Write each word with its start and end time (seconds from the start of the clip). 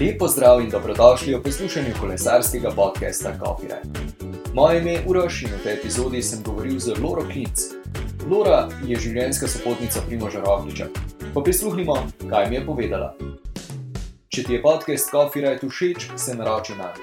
Lepo 0.00 0.28
zdrav 0.28 0.60
in 0.60 0.70
dobrodošli 0.70 1.34
v 1.34 1.42
poslušanju 1.42 1.92
kolesarskega 2.00 2.70
podcasta 2.70 3.32
Coffee. 3.38 3.76
Moje 4.54 4.80
ime 4.80 4.92
je 4.92 5.02
Uroš 5.06 5.42
in 5.42 5.48
v 5.48 5.62
tej 5.62 5.72
epizodi 5.74 6.22
sem 6.22 6.42
govoril 6.42 6.80
z 6.80 6.96
Loro 6.96 7.22
Klinc. 7.28 7.60
Lora 8.24 8.68
je 8.80 8.96
življenjska 8.96 9.44
sopotnica 9.48 10.00
Primoža 10.08 10.40
Rogliča. 10.40 10.86
Pa 11.34 11.40
prisluhnimo, 11.44 11.96
kaj 12.30 12.48
mi 12.48 12.56
je 12.56 12.64
povedala. 12.64 13.12
Če 14.32 14.42
ti 14.48 14.56
je 14.56 14.62
podcast 14.64 15.10
Coffee 15.12 15.44
Ride 15.44 15.68
všeč, 15.68 16.16
se 16.16 16.32
naroči 16.34 16.72
na 16.80 16.96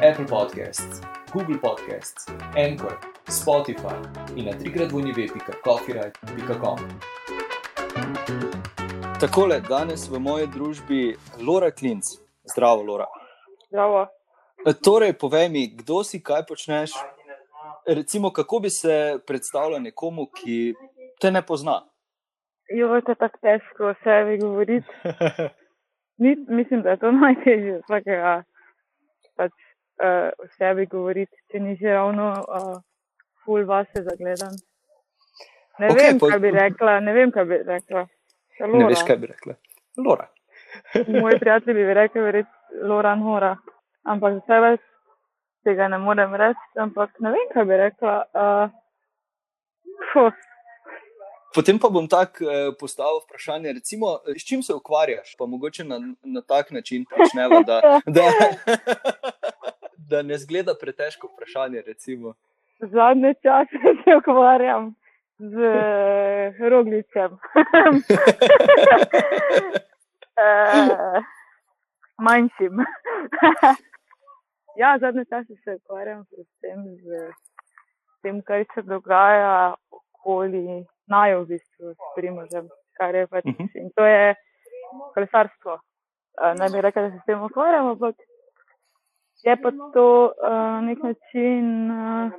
Apple 0.00 0.24
Podcasts, 0.24 1.04
Google 1.36 1.60
Podcasts, 1.60 2.32
Anchor, 2.56 2.96
Spotify 3.28 4.00
in 4.40 4.48
na 4.48 4.56
trikrat 4.56 4.88
vojnive.coffeeride.com. 4.88 6.80
Takole, 9.20 9.60
danes 9.60 10.08
v 10.08 10.16
moji 10.18 10.48
družbi 10.48 11.14
Lora 11.44 11.68
Klinc. 11.70 12.21
Zdravo, 12.44 12.82
Lora. 12.82 13.06
Zdravo. 13.68 14.06
Torej, 14.84 15.12
povej 15.18 15.48
mi, 15.48 15.66
kdo 15.76 16.04
si, 16.04 16.22
kaj 16.22 16.46
počneš. 16.48 16.90
Recimo, 17.86 18.30
kako 18.32 18.58
bi 18.58 18.70
se 18.70 19.18
predstavljal 19.26 19.82
nekomu, 19.82 20.26
ki 20.26 20.74
te 21.20 21.30
ne 21.30 21.42
pozna? 21.42 21.82
Jo, 22.70 23.00
to 23.00 23.12
je 23.12 23.18
tako 23.18 23.38
težko 23.42 23.90
o 23.90 23.94
sebi 24.04 24.38
govoriti. 24.38 24.86
Ni, 26.22 26.36
mislim, 26.48 26.82
da 26.82 26.90
je 26.90 26.96
to 26.96 27.10
najtežje 27.12 27.80
vsakega 27.82 28.42
pač, 29.36 29.52
uh, 30.04 30.30
o 30.38 30.46
sebi 30.58 30.86
govoriti, 30.86 31.34
če 31.50 31.60
ni 31.60 31.74
že 31.80 31.90
ravno 31.90 32.28
uh, 32.30 32.76
ful 33.44 33.64
vase 33.66 34.04
zagledan. 34.06 34.54
Ne 35.80 35.88
Okej, 35.90 36.06
vem, 36.06 36.18
po- 36.20 36.30
kaj 36.30 36.38
bi 36.38 36.50
rekla, 36.54 37.00
ne 37.00 37.12
vem, 37.16 37.32
kaj 37.34 37.44
bi 37.44 37.58
rekla. 37.66 38.06
Ne 38.60 38.86
veš, 38.86 39.02
kaj 39.08 39.16
bi 39.18 39.32
rekla. 39.32 39.56
Lora. 39.98 40.28
Moji 41.22 41.38
prijatelji 41.40 41.84
bi 41.84 41.94
rekli, 41.94 42.20
verjetno 42.20 42.88
Loran 42.88 43.22
Hora. 43.22 43.56
Ampak 44.04 44.34
za 44.34 44.40
sebe 44.46 44.76
tega 45.64 45.88
ne 45.88 45.98
morem 45.98 46.34
reči, 46.34 46.78
ampak 46.80 47.10
ne 47.20 47.30
vem, 47.30 47.50
kaj 47.54 47.64
bi 47.64 47.76
rekla. 47.76 48.14
Uh, 48.34 48.70
Potem 51.54 51.78
pa 51.78 51.88
bom 51.92 52.08
tako 52.08 52.44
eh, 52.44 52.72
postavil 52.80 53.20
vprašanje, 53.24 53.72
recimo, 53.72 54.06
eh, 54.26 54.38
s 54.38 54.48
čim 54.48 54.62
se 54.62 54.74
ukvarjaš, 54.74 55.36
pa 55.38 55.46
mogoče 55.46 55.84
na, 55.84 55.98
na 56.24 56.40
tak 56.40 56.70
način 56.70 57.04
počneva, 57.04 57.60
da, 57.66 57.80
da, 58.16 58.24
da 60.10 60.22
ne 60.22 60.38
zgleda 60.38 60.74
pretežko 60.80 61.28
vprašanje. 61.34 61.82
Recimo. 61.86 62.34
zadnje 62.80 63.34
čase 63.42 63.78
se 64.04 64.16
ukvarjam 64.16 64.94
z 65.38 65.56
uh, 65.56 66.68
roglicem. 66.70 67.38
Uh, 70.42 71.24
manjšim. 72.26 72.74
ja, 74.80 74.98
zadnje 75.00 75.24
čase 75.24 75.54
se 75.64 75.76
ukvarjam 75.76 76.24
predvsem 76.30 76.80
z 77.02 77.32
tem, 78.22 78.42
kar 78.42 78.64
se 78.74 78.82
dogaja 78.82 79.74
okoli 79.90 80.84
najo 81.06 81.42
v 81.42 81.46
bistvu 81.54 81.94
s 81.94 82.12
primožem, 82.16 82.68
kar 82.98 83.14
je 83.14 83.26
pač. 83.26 83.44
Mhm. 83.44 83.70
In 83.74 83.90
to 83.96 84.06
je 84.06 84.34
kolesarstvo. 85.14 85.78
Uh, 86.40 86.52
ne 86.58 86.70
bi 86.72 86.80
rekel, 86.80 87.02
da 87.02 87.10
se 87.10 87.18
s 87.22 87.26
tem 87.26 87.42
ukvarjam, 87.42 87.86
ampak 87.94 88.16
je 89.44 89.56
pa 89.62 89.70
to 89.94 90.32
uh, 90.32 90.78
nek 90.86 90.98
način. 91.02 91.90
Uh, 91.90 92.32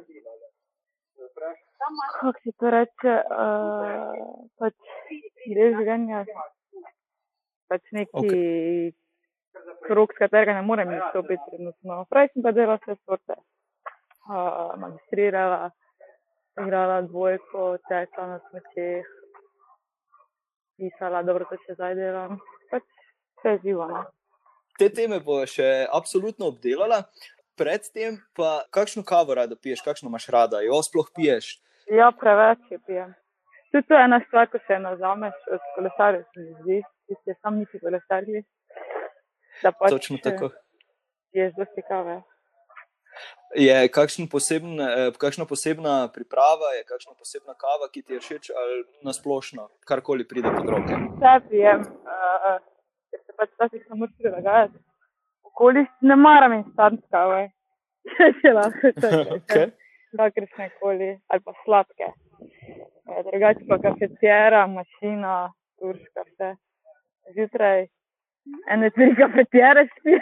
kako 2.22 2.40
se 2.44 2.52
to 2.60 2.70
reče, 2.70 3.14
uh, 3.44 4.14
pač 4.60 4.76
del 5.56 5.76
življenja, 5.78 6.24
pač 7.72 7.90
neki 7.96 8.24
okay. 8.24 8.92
krok, 9.88 10.14
s 10.14 10.22
katerega 10.22 10.58
ne 10.60 10.66
morem 10.68 10.94
izstopiti 10.98 11.44
trenutno. 11.52 12.04
Prej 12.12 12.32
sem 12.34 12.46
pa 12.46 12.54
delala 12.56 12.80
vse 12.82 12.98
sorte. 13.04 13.40
Uh, 14.24 14.72
magistrirala, 14.80 15.72
igrala 16.62 17.02
dvojko, 17.04 17.74
tekla 17.90 18.28
na 18.28 18.38
smečeh, 18.48 19.10
pisala, 20.80 21.24
dobro, 21.28 21.48
to 21.50 21.60
še 21.66 21.76
zdaj 21.76 21.98
delam. 22.00 22.38
Pač 22.72 22.86
vse 23.42 23.58
živo. 23.66 23.88
No. 23.92 24.06
Te 24.80 24.90
teme 24.90 25.20
bo 25.24 25.44
še 25.46 25.86
absolutno 25.92 26.54
obdelala. 26.54 27.04
Predtem 27.60 28.18
pa, 28.34 28.64
kakšno 28.74 29.04
kavo 29.06 29.36
rada 29.38 29.56
piješ, 29.60 29.84
kakšno 29.86 30.10
imaš 30.10 30.26
rada, 30.34 30.64
jo 30.66 30.80
sploh 30.82 31.12
piješ. 31.14 31.60
Ja, 31.92 32.10
preveč 32.16 32.64
je 32.72 32.80
pijem. 32.88 33.12
Tudi 33.74 33.88
to 33.88 33.94
je 33.98 34.04
ena 34.06 34.20
stvar, 34.28 34.50
ko 34.54 34.60
se 34.68 34.80
nazameš 34.80 35.34
od 35.56 35.64
kolesarjev, 35.76 36.22
se 36.34 36.40
mi 36.40 36.52
zdi, 36.60 36.76
ki 37.08 37.16
ste 37.22 37.34
sam 37.42 37.56
nisi 37.58 37.80
kolesarji. 37.82 38.44
Da 39.64 39.72
pač 39.72 39.90
Točno 39.90 40.18
tako. 40.24 40.50
Je 41.34 41.48
zelo 41.56 41.66
kave. 41.88 42.20
Je 43.56 43.90
poseben, 44.32 44.80
eh, 44.82 45.12
kakšna 45.18 45.46
posebna 45.46 45.96
priprava, 46.14 46.70
je 46.78 46.84
kakšna 46.84 47.14
posebna 47.18 47.54
kava, 47.54 47.90
ki 47.94 48.02
ti 48.02 48.14
je 48.14 48.20
všeč, 48.20 48.52
ali 48.62 48.84
nasplošno, 49.10 49.70
karkoli 49.90 50.28
pride 50.28 50.54
pod 50.58 50.70
roke. 50.70 50.94
Vse 50.94 51.34
pijem, 51.50 51.82
uh, 51.82 52.58
ker 53.10 53.20
se 53.26 53.38
pač 53.38 53.50
včasih 53.56 53.86
samo 53.88 54.08
prilagajati. 54.18 54.78
Okoli 55.50 55.86
ne 56.02 56.16
maram 56.16 56.54
instant 56.62 57.02
kave. 57.10 57.50
Če 58.42 58.54
lahko 58.54 58.94
Okay. 59.42 59.72
kakršne 60.18 60.70
koli, 60.80 61.16
ali 61.28 61.42
pa 61.42 61.54
sladke. 61.66 62.14
Eh, 63.06 63.24
Drugače 63.24 63.66
pa 63.68 63.80
kafetera, 63.80 64.68
mašina, 64.68 65.54
turška, 65.80 66.22
vse. 66.24 66.56
Zjutraj 67.30 67.88
ene 68.70 68.90
tri 68.90 69.16
kafetere 69.16 69.88
spijem, 69.90 70.22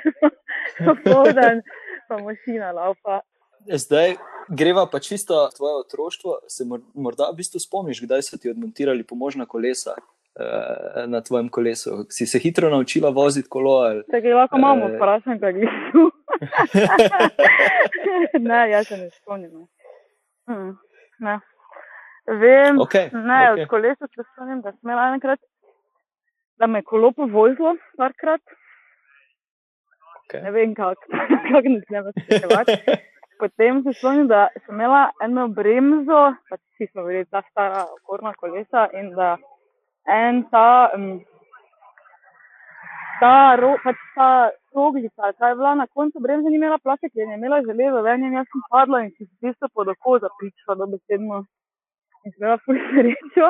popoldan 0.86 1.62
pa 2.08 2.18
mašina 2.20 2.72
laupa. 2.72 3.20
Zdaj 3.68 4.16
greva 4.50 4.86
pa 4.86 5.00
čisto 5.00 5.50
tvoje 5.50 5.76
otroštvo. 5.78 6.40
Se 6.48 6.66
mor- 6.66 6.92
morda 6.96 7.30
v 7.30 7.36
bistvu 7.36 7.60
spomniš, 7.60 8.02
kdaj 8.02 8.22
so 8.22 8.38
ti 8.38 8.50
odmontirali 8.50 9.04
pomožna 9.04 9.46
kolesa 9.46 9.94
eh, 9.94 11.08
na 11.08 11.22
tvojem 11.22 11.50
kolesu? 11.50 12.06
Si 12.10 12.26
se 12.26 12.40
hitro 12.40 12.70
naučila 12.70 13.10
voziti 13.12 13.50
kolo? 13.50 13.72
Ali... 13.80 14.04
Tako 14.06 14.28
lahko 14.30 14.58
imamo, 14.58 14.86
Eh. 14.86 14.96
vprašam, 14.96 15.40
kaj 15.40 15.52
je 15.52 15.68
tu. 15.92 16.12
ne, 18.42 18.70
jaz 18.72 18.88
se 18.88 18.98
ne 18.98 19.10
spomnim. 19.12 19.68
Hmm, 20.48 20.78
ne. 21.20 21.40
Vem, 22.32 22.80
Okej, 22.80 23.10
ne, 23.12 23.52
okej. 23.52 23.64
od 23.64 23.70
kolesa 23.70 24.08
se 24.08 24.24
spomnim, 24.24 24.62
da 24.62 24.72
sem 24.72 24.80
imela 24.84 25.10
enkrat, 25.14 25.40
da 26.60 26.68
me 26.68 26.80
je 26.80 26.84
kolo 26.84 27.12
povozilo 27.12 27.76
parkrat. 27.98 28.42
Okej. 30.24 30.42
Ne 30.42 30.52
vem, 30.52 30.76
kako 30.76 31.02
kak 31.52 31.66
ne 31.66 31.82
smem 31.88 32.12
spraševati. 32.12 32.78
Potem 33.42 33.84
se 33.84 33.94
spomnim, 33.98 34.28
da 34.28 34.48
sem 34.66 34.76
imela 34.76 35.10
eno 35.24 35.48
bremzo, 35.48 36.22
pač 36.50 36.62
vsi 36.62 36.88
smo 36.92 37.04
bili 37.10 37.26
ta 37.26 37.42
stara 37.50 37.84
okorna 37.98 38.34
kolesa 38.34 38.88
in 38.94 39.12
da 39.18 39.36
en 40.08 40.44
ta, 40.52 40.92
um, 40.96 41.20
ta, 43.20 43.56
ro, 43.60 43.76
pač 43.84 43.98
ta 44.16 44.30
roglica, 44.76 45.34
ta 45.38 45.50
je 45.50 45.56
bila 45.56 45.76
na 45.76 45.88
koncu 45.88 46.22
bremze, 46.24 46.50
ni 46.50 46.56
imela 46.62 46.78
plastik, 46.84 47.12
je 47.16 47.28
imela 47.28 47.60
železo, 47.68 48.06
ven 48.06 48.24
in 48.24 48.38
jaz 48.40 48.48
sem 48.54 48.64
padla 48.72 49.04
in 49.04 49.12
si 49.18 49.26
v 49.26 49.50
bistvu 49.50 49.68
pod 49.74 49.92
oko 49.92 50.20
zapičila 50.24 50.80
dobesedno. 50.80 51.44
In 52.26 52.32
sem 52.32 52.42
imela 52.44 52.58
ful 52.66 52.78
srečo, 52.92 53.48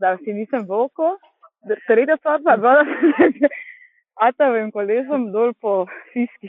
da 0.00 0.16
si 0.22 0.32
nisem 0.36 0.66
v 0.68 0.72
oko. 0.86 1.16
Da- 1.68 1.78
Tretja 1.88 2.16
stvar 2.20 2.40
pa 2.44 2.52
je 2.56 2.58
bila, 2.64 2.74
da 2.84 2.84
sem 3.16 3.32
se 3.40 3.48
Atavim 4.16 4.70
kolesom 4.72 5.26
dol 5.32 5.52
po 5.60 5.86
fiski. 6.12 6.48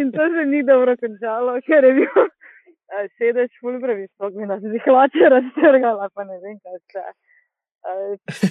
in 0.00 0.12
to 0.12 0.24
se 0.34 0.44
ni 0.48 0.62
dobro 0.64 0.94
končalo, 0.96 1.58
ker 1.66 1.84
je 1.84 1.92
bil 1.98 2.28
sedež 3.18 3.50
ful 3.60 3.76
previsok, 3.82 4.32
mi 4.38 4.46
da 4.48 4.56
se 4.60 4.72
jih 4.72 4.86
hlače 4.88 5.28
raztrgala, 5.34 6.08
pa 6.14 6.24
ne 6.24 6.38
vem, 6.44 6.56
kaj 6.64 6.78
se. 6.92 7.04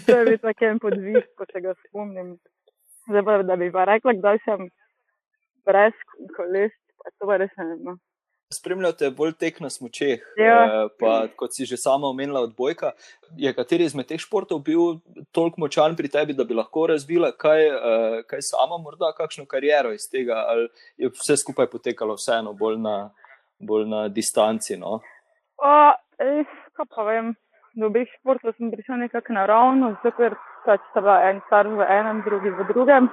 To 0.05 0.17
je 0.19 0.25
bil 0.29 0.37
tak 0.43 0.61
en 0.69 0.79
podvis, 0.83 1.25
ko 1.37 1.45
se 1.51 1.61
ga 1.65 1.73
spomnim. 1.87 2.35
Zdaj 3.09 3.23
pa, 3.25 3.37
da 3.43 3.55
bi 3.57 3.71
pa 3.73 3.85
rekla, 3.89 4.13
kdaj 4.19 4.37
sem 4.45 4.67
brez 5.65 5.97
koles, 6.37 6.73
pa 7.01 7.09
to 7.17 7.29
pa 7.31 7.37
res 7.41 7.53
ne 7.57 7.65
vem. 7.71 7.79
no. 7.89 7.97
Spremljate 8.53 9.09
bolj 9.17 9.33
tek 9.39 9.59
na 9.59 9.69
smočeh, 9.73 10.21
Ja. 10.37 10.57
eh, 10.65 10.87
pa 10.99 11.27
kot 11.35 11.53
si 11.53 11.65
že 11.65 11.77
sama 11.77 12.07
omenila, 12.07 12.43
odbojka. 12.45 12.91
Je 13.37 13.53
kateri 13.53 13.83
izmed 13.89 14.07
teh 14.07 14.21
športov 14.21 14.61
bil 14.63 15.01
toliko 15.33 15.61
močan 15.61 15.95
pri 15.95 16.07
tebi, 16.07 16.33
da 16.37 16.43
bi 16.45 16.53
lahko 16.53 16.87
razvila 16.93 17.31
kaj, 17.33 17.61
eh, 17.67 18.23
kaj 18.29 18.41
sama, 18.41 18.77
morda 18.77 19.11
kakšno 19.17 19.45
kariero 19.45 19.91
iz 19.93 20.05
tega, 20.09 20.45
ali 20.47 20.69
je 20.97 21.09
vse 21.09 21.37
skupaj 21.37 21.67
potekalo 21.67 22.13
vseeno 22.15 22.53
bolj 22.53 22.77
na, 22.77 23.09
bolj 23.59 23.87
na 23.89 24.07
distanci? 24.07 24.77
No? 24.77 25.01
Pa, 25.57 25.95
res, 26.19 26.47
kaj 26.77 26.85
pa 26.95 27.03
vem, 27.03 27.35
do 27.75 27.87
obeh 27.89 28.07
športov 28.19 28.53
sem 28.57 28.69
prišel 28.71 29.01
nekako 29.01 29.33
naravno, 29.33 29.95
zato 30.03 30.15
ker 30.17 30.35
pač 30.65 30.81
sta 30.91 31.01
bila 31.01 31.17
en 31.29 31.41
star 31.47 31.67
v 31.67 31.81
enem, 31.89 32.21
drugi 32.25 32.49
v 32.53 32.67
drugem. 32.69 33.09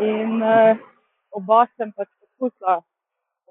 In 0.00 0.42
uh, 0.42 0.76
oba 1.36 1.66
sem 1.76 1.92
pač 1.96 2.08
poskusila, 2.20 2.80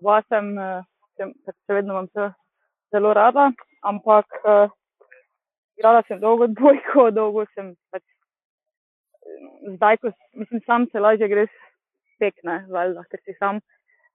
oba 0.01 0.21
sem, 0.27 0.51
uh, 0.57 0.83
sem 1.17 1.33
pač 1.45 1.55
še 1.67 1.79
vedno 1.79 1.95
imam 1.95 2.07
to 2.15 2.29
zelo 2.93 3.13
rada, 3.13 3.49
ampak 3.91 4.39
uh, 4.43 4.71
igrala 5.77 6.03
sem 6.07 6.19
dolgo 6.19 6.47
dvojko, 6.57 7.09
dolgo 7.15 7.45
sem 7.55 7.73
pač 7.93 8.03
zdaj, 9.75 9.97
ko 9.97 10.11
mislim, 10.33 10.61
sam 10.65 10.87
se 10.91 10.99
lažje 10.99 11.27
greš 11.27 11.51
tekne, 12.19 12.65
valjda, 12.73 13.03
ker 13.11 13.21
si 13.23 13.35
sam 13.39 13.61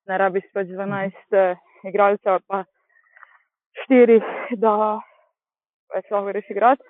ne 0.09 0.19
rabiš 0.21 0.47
pač 0.55 0.69
12 0.73 1.39
uh, 1.39 1.61
igralcev, 1.89 2.41
pa 2.49 2.65
4, 3.89 4.21
da 4.61 4.75
pač 5.93 6.11
lahko 6.11 6.33
greš 6.33 6.51
igrati. 6.51 6.85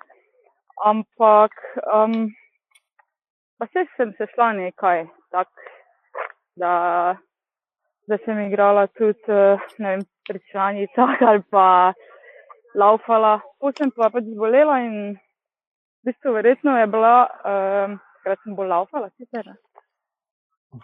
Ampak, 0.85 1.55
um, 1.87 2.27
pa 3.57 3.67
se 3.71 3.85
sem 3.95 4.11
se 4.17 4.27
šla 4.33 4.51
nekaj, 4.57 5.05
tak, 5.31 5.47
da, 6.59 6.73
da 8.07 8.17
sem 8.25 8.39
igrala 8.45 8.87
tudi, 8.87 9.19
uh, 9.27 9.61
ne 9.77 9.95
vem, 9.95 10.03
pred 10.27 10.41
članicah 10.51 11.21
ali 11.21 11.43
pa 11.49 11.93
laufala. 12.75 13.39
Potem 13.59 13.91
pa 13.91 14.09
pač 14.13 14.25
zbolela 14.29 14.79
in 14.85 14.95
v 15.15 16.11
bistvu 16.11 16.33
verjetno 16.37 16.77
je 16.77 16.87
bila, 16.87 17.15
um, 17.25 17.97
krat 18.23 18.41
sem 18.43 18.55
bolj 18.57 18.69
laufala, 18.69 19.09
sicer. 19.17 19.53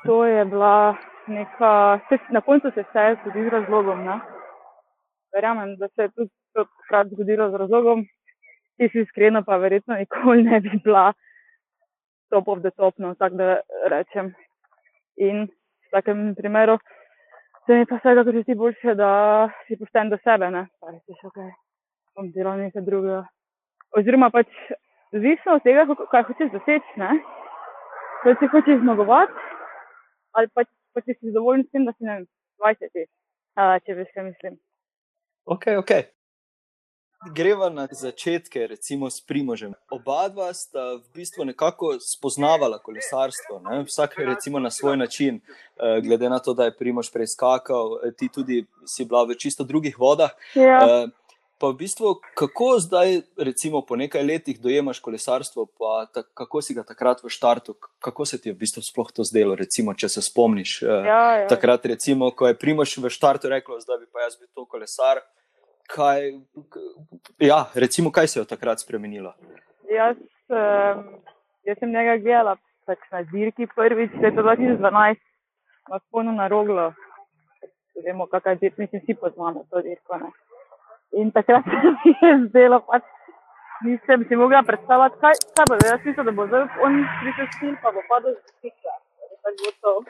To 0.05 0.23
je 0.25 0.45
bila 0.45 0.97
neka, 1.27 1.99
na 2.29 2.41
koncu 2.41 2.71
se 2.71 2.83
vse 2.83 3.17
zgodi 3.21 3.43
z 3.45 3.53
razlogom. 3.53 4.05
Ne? 4.05 4.19
Verjamem, 5.35 5.75
da 5.77 5.87
se 5.87 6.07
je 6.07 6.09
tudi 6.15 6.31
krat 6.87 7.07
zgodilo 7.11 7.49
z 7.51 7.59
razlogom, 7.63 8.05
ki 8.77 8.89
si 8.89 9.03
iskreno, 9.05 9.43
pa 9.43 9.57
verjetno 9.57 9.95
nikoli 9.95 10.43
ne 10.43 10.59
bi 10.59 10.79
bila 10.83 11.11
top 12.31 12.47
of 12.47 12.61
the 12.61 12.71
top, 12.71 12.97
no, 12.97 13.13
tako 13.15 13.35
da 13.35 13.59
rečem. 13.91 14.33
In 15.17 15.45
v 15.45 15.91
takem 15.91 16.31
primeru 16.35 16.79
se 17.71 17.77
mi 17.77 17.85
pa 17.85 17.95
vsega, 17.95 18.23
kar 18.23 18.43
ti 18.45 18.55
boljše, 18.55 18.95
da 18.99 19.09
si 19.67 19.77
pošten 19.79 20.09
do 20.11 20.17
sebe, 20.23 20.49
ne, 20.51 20.65
pa 20.79 20.91
rečeš, 20.91 21.19
ok, 21.29 21.37
bom 22.15 22.31
delal 22.35 22.57
nekaj 22.59 22.83
drugega. 22.83 23.21
Oziroma 23.95 24.27
pač, 24.33 24.49
odvisno 25.15 25.55
od 25.55 25.63
tega, 25.63 25.85
kaj 26.11 26.25
hočeš 26.27 26.51
doseči, 26.51 26.99
ne. 26.99 27.13
Če 28.23 28.35
si 28.39 28.49
hočeš 28.51 28.81
zmagovati, 28.83 29.47
ali 30.35 30.51
pa, 30.55 30.65
pa 30.67 31.03
si 31.05 31.15
zadovoljen 31.21 31.63
s 31.63 31.71
tem, 31.71 31.87
da 31.87 31.95
si 31.95 32.07
ne 32.07 32.17
vem, 32.17 32.27
20, 32.65 33.07
uh, 33.07 33.77
če 33.85 33.97
veš, 34.01 34.11
kaj 34.17 34.27
mislim. 34.27 34.59
Ok, 35.55 35.71
ok. 35.79 35.95
Greva 37.29 37.69
na 37.69 37.87
začetke, 37.91 38.67
recimo 38.67 39.09
s 39.09 39.21
Primožem. 39.21 39.75
Oba 39.93 40.25
dva 40.33 40.49
sta 40.57 40.97
v 40.97 41.05
bistvu 41.13 41.45
nekako 41.45 41.99
spoznavala 42.01 42.79
kolesarstvo, 42.81 43.59
ne? 43.61 43.83
vsak 43.85 44.17
recimo 44.17 44.59
na 44.59 44.71
svoj 44.71 44.97
način, 44.97 45.37
uh, 45.37 46.01
glede 46.01 46.29
na 46.29 46.39
to, 46.39 46.53
da 46.53 46.65
je 46.65 46.73
Primož 46.77 47.11
preiskakal, 47.13 47.99
ti 48.17 48.29
tudi 48.33 48.65
si 48.85 49.05
bila 49.05 49.21
v 49.29 49.37
čisto 49.37 49.63
drugih 49.63 49.99
vodah. 49.99 50.33
Ja. 50.57 50.81
Uh, 50.81 51.13
pa 51.61 51.69
v 51.69 51.77
bistvu, 51.85 52.15
kako 52.33 52.79
zdaj, 52.81 53.21
recimo 53.37 53.85
po 53.85 53.95
nekaj 53.95 54.23
letih, 54.25 54.57
dojemaš 54.57 54.99
kolesarstvo, 54.99 55.67
pa 55.77 56.09
ta, 56.09 56.23
kako 56.25 56.61
si 56.65 56.73
ga 56.73 56.81
takrat 56.81 57.21
v 57.21 57.29
štartu, 57.29 57.77
kako 58.01 58.25
se 58.25 58.41
ti 58.41 58.49
je 58.49 58.53
v 58.57 58.65
bistvu 58.65 58.81
sploh 58.81 59.11
to 59.13 59.21
zdelo, 59.21 59.53
recimo, 59.55 59.93
če 59.93 60.09
se 60.09 60.25
spomniš. 60.25 60.81
Uh, 60.81 61.05
Ja, 61.05 61.45
ja. 61.45 61.47
Takrat, 61.53 61.85
recimo, 61.85 62.31
ko 62.33 62.49
je 62.49 62.57
Primož 62.57 62.97
v 62.97 63.13
štartu 63.13 63.53
rekel, 63.53 63.77
da 63.85 64.01
bi 64.01 64.09
pa 64.09 64.25
jaz 64.25 64.41
bil 64.41 64.49
to 64.57 64.65
kolesar. 64.65 65.21
Kaj, 65.95 66.31
ja, 67.39 67.65
recimo, 67.75 68.11
kaj 68.11 68.27
se 68.27 68.39
je 68.39 68.41
od 68.41 68.49
takrat 68.49 68.79
spremenilo? 68.79 69.33
Jaz, 69.91 70.17
um, 70.49 71.03
jaz 71.67 71.77
sem 71.79 71.91
njega 71.91 72.17
gledala 72.23 72.55
pač 72.87 72.99
na 73.11 73.23
dirki 73.31 73.67
prvič, 73.75 74.13
leta 74.23 74.41
2012, 74.41 75.19
na 75.91 75.99
sponu 75.99 76.31
na 76.35 76.47
roglo. 76.47 76.91
Vemo, 78.05 78.27
kakšna 78.31 78.51
je 78.51 78.61
dirka, 78.61 78.81
mislim, 78.81 79.01
vsi 79.03 79.17
poznamo 79.23 79.65
to 79.69 79.81
dirko. 79.87 80.19
Ne? 80.21 80.31
In 81.21 81.31
takrat 81.31 81.67
se 81.71 81.91
mi 82.03 82.15
je 82.21 82.31
zdelo, 82.47 82.79
pač 82.87 83.03
nisem 83.85 84.23
si 84.29 84.39
mogla 84.39 84.63
predstavljati, 84.67 85.19
kaj, 85.25 85.41
kaj 85.57 85.67
bo. 85.69 85.81
Jaz 85.89 86.05
mislim, 86.05 86.25
da 86.25 86.35
bo 86.39 86.47
zdaj 86.47 86.67
on 86.87 87.01
prišel 87.23 87.51
stil, 87.57 87.75
pa 87.83 87.91
bo 87.91 88.05
padel 88.13 88.37
z 88.39 88.55
stika. 88.55 88.95
Tako 89.43 89.57
bo 89.65 89.71
to. 89.81 89.95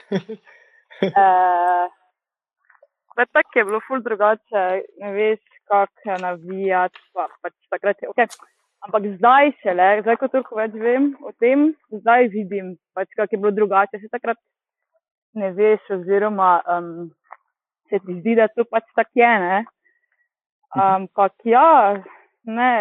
Uh, 1.01 1.87
Pa 3.15 3.25
tako 3.25 3.59
je 3.59 3.65
bilo 3.65 3.79
ful 3.87 3.99
drugače, 4.01 4.63
ne 5.01 5.09
veš, 5.13 5.39
kako 5.71 6.17
navijati. 6.21 6.99
Pa, 7.13 7.27
pač 7.41 7.55
takrat 7.73 8.01
je 8.03 8.09
ok. 8.11 8.25
Ampak 8.81 9.05
zdaj 9.17 9.51
še 9.61 9.75
le, 9.77 9.89
zdaj 10.01 10.17
ko 10.17 10.29
toliko 10.33 10.57
več 10.57 10.73
vem 10.81 11.11
o 11.21 11.31
tem, 11.37 11.69
zdaj 12.01 12.31
vidim, 12.33 12.73
pač, 12.97 13.11
kako 13.13 13.35
je 13.35 13.41
bilo 13.43 13.53
drugače. 13.59 14.01
Se 14.01 14.09
takrat 14.09 14.39
ne 15.37 15.51
veš, 15.57 15.83
oziroma 15.97 16.55
um, 16.65 17.11
se 17.89 18.01
ti 18.01 18.17
zdi, 18.19 18.35
da 18.39 18.49
to 18.49 18.65
pač 18.65 18.87
tako 18.97 19.21
je. 19.21 19.31
Ne? 19.45 19.61
Ampak 20.81 21.45
ja, 21.45 22.01
ne, 22.47 22.71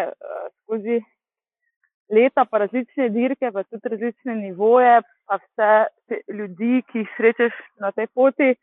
skozi 0.63 1.01
leta, 2.11 2.47
pa 2.49 2.65
različne 2.65 3.11
dirke, 3.15 3.51
pa 3.53 3.67
tudi 3.67 3.93
različne 3.93 4.39
nivoje, 4.41 5.01
pa 5.29 5.39
vse 5.43 6.21
ljudi, 6.33 6.81
ki 6.89 7.05
jih 7.05 7.15
srečeš 7.19 7.61
na 7.83 7.93
tej 7.93 8.09
poti, 8.15 8.55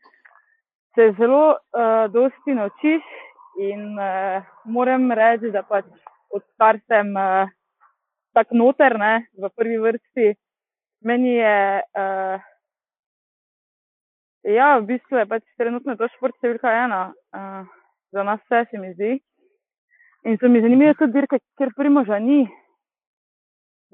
se 0.96 1.12
zelo 1.20 1.44
uh, 1.54 2.08
dosti 2.12 2.56
naučiš 2.58 3.04
in 3.58 3.98
uh, 3.98 4.44
moram 4.64 5.10
reči, 5.12 5.50
da 5.54 5.62
pač 5.66 5.86
odkar 6.34 6.78
sem 6.86 7.10
uh, 7.16 7.50
tak 8.36 8.52
noter, 8.54 8.98
ne, 8.98 9.26
v 9.34 9.50
prvi 9.56 9.78
vrsti, 9.82 10.28
meni 11.08 11.34
je, 11.36 11.82
uh, 11.82 12.38
ja, 14.46 14.68
v 14.78 14.86
bistvu 14.92 15.22
je 15.22 15.26
pač 15.26 15.44
trenutno 15.58 15.96
to 15.98 16.10
šport 16.14 16.36
številka 16.38 16.70
ena, 16.84 17.02
uh, 17.34 17.66
za 18.14 18.22
nas 18.26 18.42
vse 18.46 18.68
se 18.70 18.80
mi 18.80 18.92
zdi. 18.94 19.18
In 20.26 20.38
so 20.38 20.50
mi 20.50 20.62
zanimive 20.62 20.94
tudi 20.98 21.14
dirke, 21.14 21.38
ker 21.58 21.74
primoža 21.76 22.18
ni. 22.22 22.44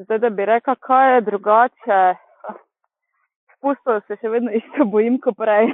Zdaj, 0.00 0.19
da 0.19 0.31
bi 0.34 0.46
rekla, 0.49 0.75
kaj 0.82 1.14
je 1.14 1.26
drugače, 1.28 1.99
spustov 3.55 4.00
se 4.08 4.17
še 4.20 4.32
vedno 4.32 4.52
isto 4.52 4.84
bojim, 4.90 5.20
kot 5.22 5.37
prej. 5.38 5.70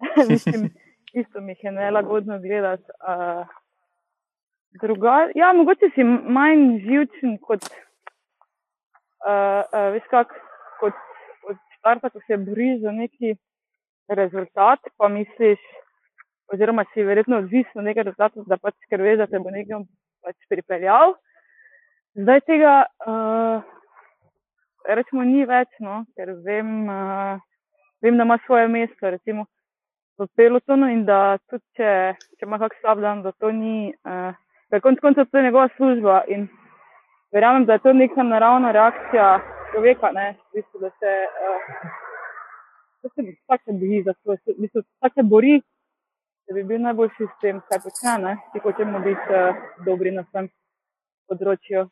Mislim, 0.30 0.70
isto 1.12 1.40
mi 1.40 1.52
jih 1.52 1.64
je 1.64 1.72
nelagodno 1.72 2.38
gledati. 2.38 2.82
Uh, 2.82 3.46
druga, 4.82 5.28
ja, 5.34 5.52
mogoče 5.52 5.90
si 5.94 6.04
manj 6.04 6.78
živčen 6.84 7.38
kot, 7.42 7.64
uh, 9.26 9.62
uh, 9.72 9.92
veš 9.94 10.06
kak, 10.10 10.34
kot 10.80 10.94
od 11.48 11.56
štarta, 11.78 12.10
ko 12.10 12.20
se 12.26 12.36
boriš 12.36 12.80
za 12.84 12.92
neki 12.92 13.34
rezultat, 14.08 14.80
pa 14.96 15.08
misliš, 15.08 15.58
oziroma 16.52 16.84
si 16.94 17.02
verjetno 17.02 17.38
odvisen 17.38 17.82
od 17.82 17.84
nekega 17.84 18.10
rezultata, 18.10 18.46
da 18.46 18.58
pač 18.58 18.74
ker 18.90 19.02
veš, 19.02 19.18
da 19.18 19.26
te 19.26 19.38
bo 19.38 19.50
nekam 19.50 19.86
pač 20.22 20.36
pripeljal. 20.48 21.14
Zdaj 22.18 22.40
tega, 22.46 22.74
uh, 23.06 23.62
rečemo, 24.86 25.26
ni 25.26 25.46
več, 25.46 25.70
no, 25.78 26.04
ker 26.18 26.34
vem, 26.46 26.74
uh, 26.90 27.38
vem, 28.02 28.18
da 28.18 28.26
ima 28.26 28.38
svoje 28.46 28.68
mesto, 28.68 29.10
recimo 29.10 29.46
v 30.20 30.28
pelotonu 30.36 30.90
in 30.92 31.04
da 31.08 31.38
tudi, 31.48 31.64
če, 31.78 31.90
če 32.36 32.46
ima 32.46 32.58
kak 32.60 32.76
slab 32.80 33.00
dan, 33.00 33.22
da 33.24 33.32
to 33.32 33.50
ni, 33.56 33.90
uh, 34.04 34.36
ker 34.70 34.82
konc 34.84 35.00
koncev 35.00 35.28
to 35.30 35.40
je 35.40 35.46
njegova 35.48 35.68
služba 35.76 36.20
in 36.28 36.46
verjamem, 37.32 37.64
da 37.64 37.78
je 37.78 37.84
to 37.86 37.92
neka 37.96 38.22
naravna 38.26 38.72
reakcija 38.76 39.28
človeka, 39.72 40.12
ne, 40.12 40.26
v 40.50 40.60
bistvu, 40.60 40.80
da 40.84 40.90
se, 40.98 41.12
uh, 41.48 41.68
da 43.02 43.12
se 43.14 43.26
vsak 43.32 43.64
se 43.64 43.76
bori 43.82 44.02
za 44.06 44.14
svoj, 44.22 44.40
v 44.46 44.56
bistvu, 44.58 44.82
vsak 45.00 45.16
se 45.16 45.26
bori, 45.34 45.54
da 46.48 46.56
bi 46.58 46.64
bil 46.68 46.82
najboljši 46.84 47.28
s 47.30 47.40
tem, 47.40 47.62
kaj 47.70 47.80
počne, 47.86 48.16
ne, 48.26 48.34
vsi 48.50 48.64
hočemo 48.66 49.00
biti 49.06 49.38
uh, 49.40 49.64
dobri 49.86 50.12
na 50.12 50.26
svojem 50.28 50.50
področju. 51.30 51.86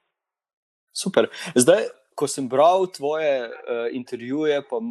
Super. 0.93 1.31
Zdaj, 1.55 1.89
ko 2.19 2.27
sem 2.27 2.49
bral 2.51 2.89
tvoje 2.91 3.33
uh, 3.47 3.87
intervjuje, 3.95 4.61
pa 4.69 4.83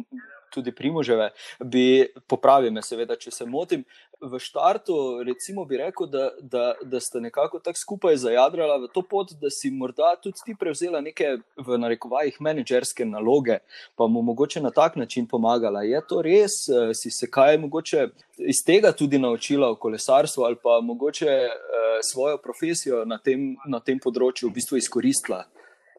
tudi 0.52 0.72
Primoževe, 0.72 1.30
bi 1.64 2.06
popravil 2.26 2.72
me, 2.72 2.82
seveda, 2.82 3.16
če 3.16 3.30
se 3.30 3.46
motim. 3.46 3.84
V 4.18 4.40
štartu, 4.42 5.22
recimo, 5.22 5.62
bi 5.64 5.78
rekel, 5.78 6.08
da, 6.10 6.30
da, 6.42 6.72
da 6.82 6.98
ste 7.00 7.20
nekako 7.22 7.60
tako 7.62 7.78
skupaj 7.78 8.16
zajadrala 8.18 8.80
v 8.82 8.88
to 8.90 9.04
pot, 9.06 9.30
da 9.38 9.46
si 9.50 9.70
morda 9.70 10.16
tudi 10.22 10.42
ti 10.44 10.56
prevzela 10.58 10.98
neke, 11.00 11.36
v 11.54 11.78
narekovajih, 11.78 12.40
menedžerske 12.42 13.06
naloge, 13.06 13.60
pa 13.94 14.08
mu 14.10 14.22
mogoče 14.26 14.62
na 14.64 14.72
tak 14.74 14.96
način 14.98 15.26
pomagala. 15.26 15.84
Je 15.86 16.00
to 16.08 16.22
res? 16.22 16.64
Eh, 16.68 16.94
Si 16.98 17.10
se 17.10 17.28
kaj 17.30 17.58
mogoče 17.58 18.08
iz 18.38 18.64
tega 18.66 18.92
tudi 18.92 19.18
naučila 19.18 19.70
o 19.70 19.76
kolesarstvu 19.76 20.44
ali 20.44 20.56
pa 20.62 20.80
mogoče 20.82 21.26
uh, 21.26 21.98
svojo 22.02 22.38
profesijo 22.38 23.04
na 23.04 23.18
tem, 23.18 23.56
na 23.66 23.80
tem 23.80 23.98
področju 23.98 24.48
v 24.48 24.56
bistvu 24.58 24.78
izkoristila? 24.78 25.44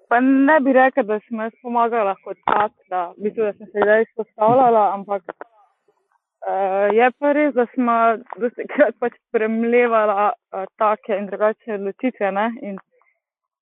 Pa 0.09 0.19
ne 0.19 0.59
bi 0.65 0.73
rekla, 0.73 1.03
da 1.03 1.19
sem 1.19 1.41
jaz 1.43 1.53
pomagala 1.61 2.15
kot 2.23 2.37
tak, 2.49 2.71
da, 2.89 3.01
v 3.13 3.27
bistvu, 3.27 3.45
da 3.45 3.53
sem 3.53 3.67
se 3.69 3.83
zdaj 3.83 4.01
izpostavljala, 4.07 4.83
ampak 4.95 5.21
uh, 5.29 6.87
je 6.97 7.09
pa 7.19 7.33
res, 7.37 7.53
da 7.53 7.65
smo 7.75 7.97
dosti 8.41 8.65
krat 8.71 8.97
pač 9.03 9.19
premlevala 9.35 10.31
uh, 10.31 10.65
take 10.81 11.13
in 11.13 11.29
drugačne 11.29 11.77
odločitve. 11.77 12.31
Ne? 12.39 12.47
In 12.65 12.81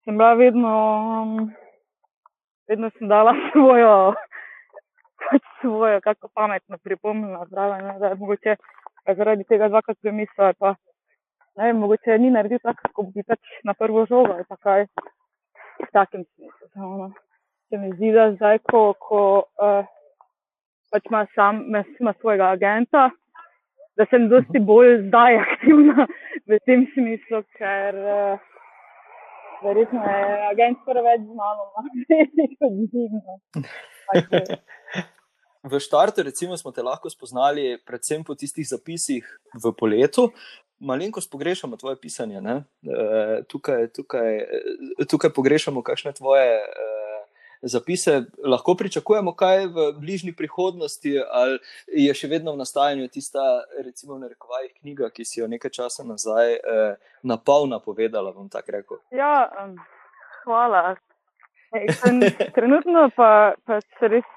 sem 0.05 0.15
bila 0.15 0.37
vedno, 0.39 0.71
um, 1.19 1.51
vedno 2.71 2.93
sem 2.95 3.11
dala 3.11 3.35
svojo, 3.51 4.15
pač 5.27 5.51
svojo, 5.59 5.99
kako 6.07 6.31
pametno 6.31 6.79
pripomnila 6.79 7.43
zraven, 7.51 7.91
da 7.99 8.13
je 8.13 8.21
mogoče 8.23 8.55
zaradi 9.19 9.43
tega 9.51 9.67
dvakrat 9.67 9.99
premislila, 9.99 10.53
pa 10.55 10.75
ne 11.59 11.67
vem, 11.67 11.83
mogoče 11.83 12.17
ni 12.23 12.31
naredil 12.31 12.63
tako, 12.63 12.93
kot 12.93 13.13
bi 13.15 13.27
pač 13.27 13.59
na 13.67 13.75
prvo 13.75 14.07
žogo 14.07 14.39
ali 14.39 14.47
pa 14.47 14.55
kaj 14.63 14.87
v 15.79 15.91
takem 15.93 16.25
smislu. 16.25 16.67
no. 16.75 17.11
se 17.69 17.77
mi 17.77 17.91
zdi, 17.95 18.11
da 18.15 18.31
zdaj, 18.35 18.59
ko, 18.71 18.93
ko 18.99 19.21
uh, 19.59 19.85
pač 20.91 21.09
ima 21.09 21.25
sam 21.35 21.63
ima 21.99 22.13
svojega 22.19 22.51
agenta, 22.55 23.09
da 23.97 24.05
sem 24.09 24.29
dosti 24.29 24.59
bolj 24.59 25.07
zdaj 25.07 25.39
aktivna 25.41 26.07
v 26.47 26.59
tem 26.65 26.85
smislu, 26.93 27.43
ker 27.59 27.97
uh, 27.97 28.39
verjetno 29.65 30.03
je 30.05 30.39
agent 30.51 30.79
skoraj 30.83 31.05
več 31.09 31.25
z 31.25 31.37
mano, 31.41 31.67
ne 32.39 32.49
kot 32.55 32.81
zimno. 32.93 33.39
V 35.67 35.79
štartu, 35.83 36.23
smo 36.55 36.71
te 36.71 36.85
lahko 36.85 37.09
spoznali, 37.09 37.75
predvsem 37.83 38.23
po 38.23 38.37
tistih 38.37 38.63
zapisih 38.63 39.25
v 39.51 39.73
poletu. 39.75 40.29
Malenkost 40.79 41.31
pogrešamo 41.31 41.77
tvoje 41.77 41.97
pisanje. 42.01 42.37
E, 42.37 42.63
tukaj, 43.49 43.87
tukaj, 43.95 44.45
tukaj 45.09 45.33
pogrešamo 45.33 45.81
kakšne 45.81 46.13
tvoje 46.13 46.59
e, 46.61 46.97
zapise. 47.61 48.21
Lahko 48.43 48.75
pričakujemo 48.75 49.35
kaj 49.35 49.65
v 49.67 49.91
bližnji 49.99 50.33
prihodnosti, 50.35 51.19
ali 51.31 51.59
je 51.87 52.13
še 52.13 52.27
vedno 52.27 52.53
v 52.53 52.61
nastajanju 52.61 53.07
tista, 53.07 53.41
recimo, 53.85 54.17
na 54.17 54.27
rekovajih 54.27 54.73
knjiga, 54.81 55.09
ki 55.09 55.25
si 55.25 55.39
jo 55.39 55.47
nekaj 55.47 55.71
časa 55.71 56.03
nazaj 56.03 56.53
eh, 56.53 56.95
napolna 57.23 57.79
povedala. 57.79 58.33
Ja, 59.11 59.49
um, 59.63 59.77
hvala. 60.45 60.95
Ej, 61.75 61.87
trenutno 62.57 63.09
pa, 63.15 63.53
pa 63.65 63.81
se 63.99 64.07
res 64.07 64.27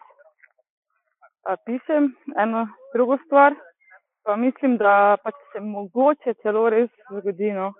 a, 1.44 1.56
pišem 1.56 2.14
eno 2.38 2.68
drugo 2.94 3.18
stvar. 3.26 3.54
Pa 4.30 4.36
mislim, 4.36 4.76
da 4.76 5.16
pa 5.24 5.30
se 5.30 5.60
mogoče 5.60 6.34
celo 6.42 6.70
res 6.70 6.90
zgodi, 7.20 7.50
no, 7.52 7.72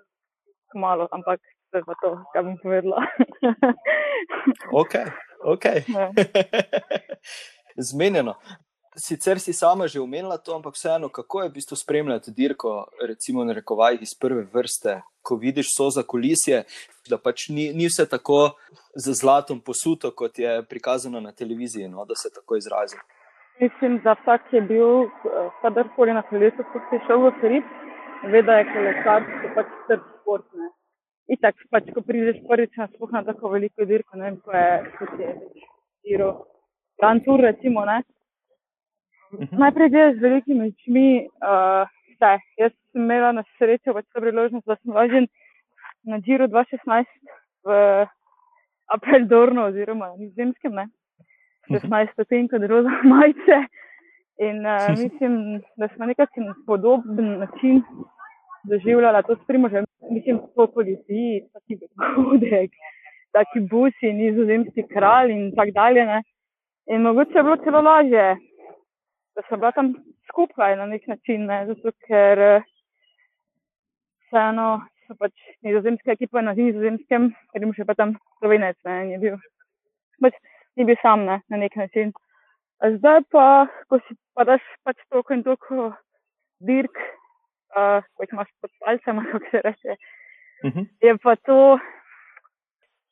malo, 0.75 1.07
ampak 1.11 1.39
to 1.71 1.77
je 1.77 1.83
pa 1.85 1.93
to, 2.01 2.09
kar 2.33 2.43
bom 2.43 2.57
povedala. 2.63 2.97
ok, 4.81 4.93
ok. 5.53 5.65
Ja. 5.87 6.11
Zmenjeno. 7.89 8.35
Sicer 8.97 9.39
si 9.39 9.53
sama 9.53 9.87
že 9.87 10.01
omenila 10.03 10.37
to, 10.37 10.55
ampak 10.55 10.75
vseeno, 10.75 11.09
kako 11.09 11.43
je 11.43 11.49
v 11.49 11.53
bistvu 11.53 11.75
spremljati 11.75 12.35
dirko, 12.35 12.91
recimo, 13.07 13.47
na 13.47 13.53
rekovajih 13.53 14.01
iz 14.01 14.11
prve 14.19 14.43
vrste, 14.43 14.99
ko 15.21 15.39
vidiš 15.39 15.71
so 15.77 15.89
za 15.89 16.03
kulisje, 16.03 16.65
da 17.09 17.17
pač 17.17 17.47
ni, 17.47 17.71
ni 17.73 17.87
vse 17.87 18.09
tako 18.09 18.57
z 18.95 19.15
zlatom 19.15 19.63
posuto, 19.63 20.11
kot 20.11 20.39
je 20.39 20.59
prikazano 20.67 21.23
na 21.23 21.31
televiziji, 21.31 21.87
no, 21.87 22.05
da 22.05 22.15
se 22.15 22.27
tako 22.35 22.59
izrazi. 22.59 22.99
Mislim, 23.61 23.99
da 24.03 24.15
vsak, 24.21 24.41
je 24.53 24.61
bil 24.61 25.03
eh, 25.03 25.49
kadarkoli 25.61 26.13
na 26.13 26.21
kolesu, 26.21 26.63
ko 26.73 26.79
si 26.89 26.97
šel 27.07 27.19
v 27.21 27.31
hrib, 27.41 27.65
ve, 28.33 28.41
da 28.41 28.55
je 28.57 28.69
kolesarstvo 28.73 29.51
pač 29.55 29.75
trd 29.89 30.07
šport. 30.15 30.47
Itak, 31.35 31.59
pač, 31.69 31.91
ko 31.93 32.01
prideš 32.01 32.39
prvič 32.47 32.79
na 32.81 32.87
sploh 32.89 33.11
na 33.13 33.21
tako 33.27 33.51
veliko 33.53 33.85
dirko, 33.85 34.17
ne 34.17 34.29
vem, 34.29 34.39
ko 34.41 34.55
je 34.57 34.95
kot 34.97 35.13
je 35.21 35.35
Giro, 36.07 36.31
Grand 36.97 37.21
Tour, 37.25 37.43
recimo, 37.45 37.85
ne. 37.85 37.99
Mhm. 39.31 39.59
Najprej 39.61 39.91
gledaš 39.93 40.15
z 40.15 40.25
velikimi 40.25 40.71
očmi, 40.71 41.09
uh, 41.45 41.85
vse. 42.15 42.31
Jaz 42.63 42.73
sem 42.73 43.05
imela 43.05 43.29
na 43.37 43.43
srečo 43.59 43.93
pač 43.93 44.09
to 44.09 44.25
priložnost, 44.25 44.65
da 44.65 44.75
sem 44.81 44.97
lažen 44.97 45.29
na 46.09 46.17
Giro 46.17 46.49
2016 46.49 47.05
v 47.69 47.77
Apel 48.91 49.29
Dorno 49.29 49.69
oziroma 49.69 50.09
nizozemskem, 50.17 50.73
ne. 50.81 50.87
16 51.71 52.03
mhm. 52.03 52.11
stopinj 52.13 52.47
kot 52.51 52.67
roza 52.71 52.89
majice. 53.13 53.57
In 54.47 54.65
uh, 54.65 54.89
mislim, 55.03 55.61
da 55.77 55.87
smo 55.95 56.05
nekakšen 56.05 56.53
podoben 56.67 57.39
način 57.39 57.81
doživljala 58.63 59.21
to 59.21 59.35
s 59.35 59.47
primožem, 59.47 59.85
mislim, 60.11 60.39
po 60.55 60.67
policiji, 60.67 61.47
taki 61.53 61.79
dogodek, 61.81 62.71
taki 63.31 63.59
busi, 63.59 64.13
nizozemski 64.13 64.83
kralj 64.93 65.31
in 65.31 65.51
tako 65.55 65.71
dalje. 65.71 66.05
Ne. 66.05 66.23
In 66.87 67.01
mogoče 67.01 67.37
je 67.37 67.43
bilo 67.43 67.57
celo 67.63 67.81
lažje, 67.81 68.35
da 69.35 69.41
sem 69.49 69.59
bila 69.59 69.71
tam 69.71 69.93
skupaj 70.29 70.75
na 70.75 70.85
nek 70.85 71.07
način, 71.07 71.45
ne, 71.45 71.65
zato 71.65 71.91
ker 72.07 72.61
vseeno 74.27 74.81
so 75.07 75.15
pač 75.19 75.33
nizozemske 75.65 76.11
ekipe 76.11 76.41
na 76.41 76.53
nizozemskem, 76.57 77.31
ker 77.51 77.63
jim 77.63 77.73
še 77.75 77.85
pa 77.87 77.95
tam 77.99 78.15
slovenec, 78.39 78.77
ne, 78.87 78.97
ni 79.11 79.19
bil, 79.21 79.37
pač 80.23 80.37
ni 80.75 80.85
bil 80.85 80.99
sam, 81.01 81.25
ne, 81.25 81.41
na 81.49 81.57
nek 81.57 81.75
način. 81.75 82.13
Zdaj 82.97 83.21
pa, 83.31 83.67
ko 83.89 83.99
si 84.07 84.15
pa 84.35 84.45
daš 84.47 84.63
pač 84.83 84.97
toliko 85.09 85.33
in 85.33 85.43
toliko 85.43 85.91
dirk, 86.65 87.01
uh, 87.75 87.99
ko 88.15 88.25
jih 88.25 88.33
imaš 88.33 88.49
pod 88.61 88.71
palcem, 88.79 89.21
kako 89.31 89.51
se 89.51 89.61
reče. 89.67 89.97
Uh 90.63 90.69
mhm. 90.69 90.79
-huh. 90.79 90.87
Je 91.01 91.17
pa 91.17 91.35
to 91.35 91.79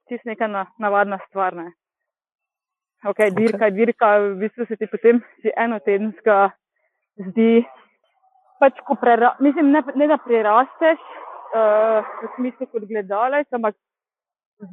čist 0.09 0.25
neka 0.25 0.47
na, 0.47 0.65
navadna 0.77 1.19
stvar. 1.27 1.55
Ne? 1.55 1.71
Ok, 3.05 3.17
dirka, 3.35 3.65
okay. 3.65 3.75
dirka, 3.75 4.17
v 4.19 4.35
bistvu 4.35 4.65
se 4.65 4.75
ti 4.75 4.87
potem 4.87 5.21
že 5.43 5.51
eno 5.57 5.79
tedenska 5.79 6.51
zdi. 7.15 7.65
Pač, 8.59 8.73
prera, 9.01 9.35
mislim, 9.39 9.71
ne, 9.71 9.83
ne 9.95 10.07
da 10.07 10.17
prerasteš, 10.17 10.99
uh, 11.55 12.03
v 12.23 12.29
smislu 12.35 12.67
kot 12.67 12.83
gledalec, 12.89 13.47
ampak 13.55 13.75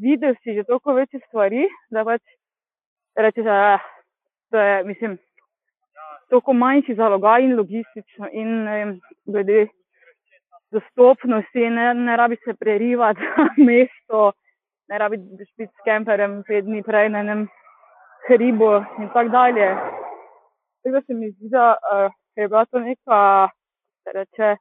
vidiš 0.03 0.37
si 0.43 0.55
že 0.55 0.65
toliko 0.65 0.93
večje 0.93 1.21
stvari, 1.29 1.69
da 1.91 2.05
pač 2.05 2.23
rečeš, 3.17 3.45
da 3.45 3.79
eh, 4.53 4.59
je, 4.59 4.85
mislim, 4.85 5.19
toliko 6.29 6.53
manjši 6.53 6.95
zalogaj 6.95 7.45
in 7.45 7.57
logistično 7.57 8.29
in 8.33 8.69
um, 8.69 9.01
glede 9.25 9.67
dostopnosti, 10.71 11.71
ne, 11.71 11.95
ne 11.95 12.17
rabi 12.17 12.37
se 12.45 12.55
prerivati 12.55 13.21
mesto, 13.69 14.33
ne 14.89 14.99
rabi 14.99 15.17
biti 15.17 15.67
s 15.67 15.85
kemperjem 15.85 16.43
pet 16.47 16.65
dni 16.65 16.83
prej 16.83 17.09
na 17.09 17.21
enem 17.21 17.49
hribu 18.29 18.73
in 18.99 19.09
tako 19.15 19.29
dalje. 19.29 19.69
Tega 20.83 21.01
se 21.07 21.15
mi 21.15 21.31
zdi, 21.31 21.49
da 21.51 21.77
uh, 21.77 22.13
je 22.37 22.49
bila 22.49 22.65
to 22.65 22.79
neka, 22.79 23.49
da 24.05 24.13
reče, 24.13 24.57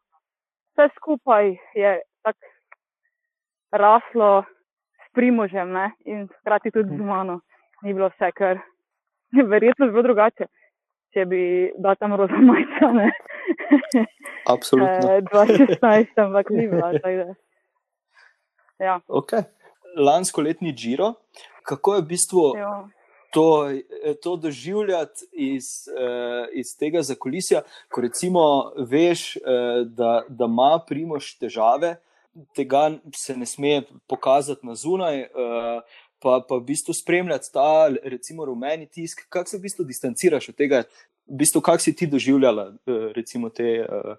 vse 0.74 0.90
skupaj 0.96 1.56
je 1.74 2.02
tako 2.24 2.56
raslo 3.72 4.44
s 5.06 5.14
primožem 5.14 5.72
ne? 5.72 5.92
in 6.06 6.28
hkrati 6.28 6.72
tudi 6.72 6.98
z 6.98 7.02
mano. 7.02 7.40
Ni 7.86 7.94
bilo 7.94 8.10
vse, 8.10 8.32
ker 8.34 8.60
je 9.36 9.46
verjetno 9.54 9.88
bilo 9.94 10.04
drugače 10.10 10.50
če 11.16 11.24
bi 11.32 11.42
bila 11.80 11.96
tam 11.96 12.16
roza 12.20 12.42
majica. 12.44 12.92
Absolutno. 14.52 15.20
2016, 15.32 16.20
ampak 16.20 16.52
ni 16.52 16.68
bila. 16.68 16.92
Ja. 18.84 19.00
Okay. 19.08 19.48
Lansko 19.96 20.44
letni 20.44 20.76
Giro, 20.76 21.14
kako 21.64 21.96
je 21.96 22.04
v 22.04 22.08
bistvu 22.10 22.44
to, 23.32 23.46
to 24.24 24.36
doživljati 24.36 25.30
iz, 25.32 25.88
uh, 25.92 26.52
iz 26.52 26.76
tega 26.80 27.04
zakulisja, 27.04 27.64
ko 27.92 28.04
recimo 28.04 28.44
veš, 28.76 29.38
uh, 29.40 29.88
da, 29.88 30.18
da 30.28 30.52
ima 30.52 30.74
primož 30.88 31.32
težave, 31.40 31.96
tega 32.56 32.90
se 33.16 33.38
ne 33.40 33.48
sme 33.48 33.86
pokazati 34.12 34.68
na 34.68 34.76
zunaj. 34.76 35.30
Uh, 36.16 36.26
pa, 36.26 36.42
pa 36.50 36.56
v 36.56 36.66
bistvu 36.66 36.94
spremljati 36.94 37.52
ta, 37.54 37.90
recimo, 38.04 38.46
rumeni 38.46 38.88
tisk, 38.88 39.26
kako 39.30 39.50
se 39.50 39.58
v 39.58 39.62
bistvu 39.62 39.86
distanciraš 39.86 40.50
od 40.50 40.56
tega, 40.56 40.84
v 41.28 41.38
bistvu, 41.42 41.62
kako 41.62 41.84
si 41.84 41.96
ti 41.96 42.08
doživljala 42.08 42.72
eh, 42.74 43.08
recimo, 43.16 43.50
te, 43.50 43.64
eh, 43.64 44.16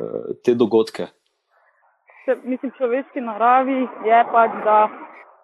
eh, 0.00 0.34
te 0.44 0.54
dogodke. 0.54 1.06
Se, 2.24 2.36
mislim, 2.44 2.72
človeški 2.78 3.20
naravi 3.20 3.80
je 4.08 4.24
pač, 4.32 4.56
da 4.64 4.78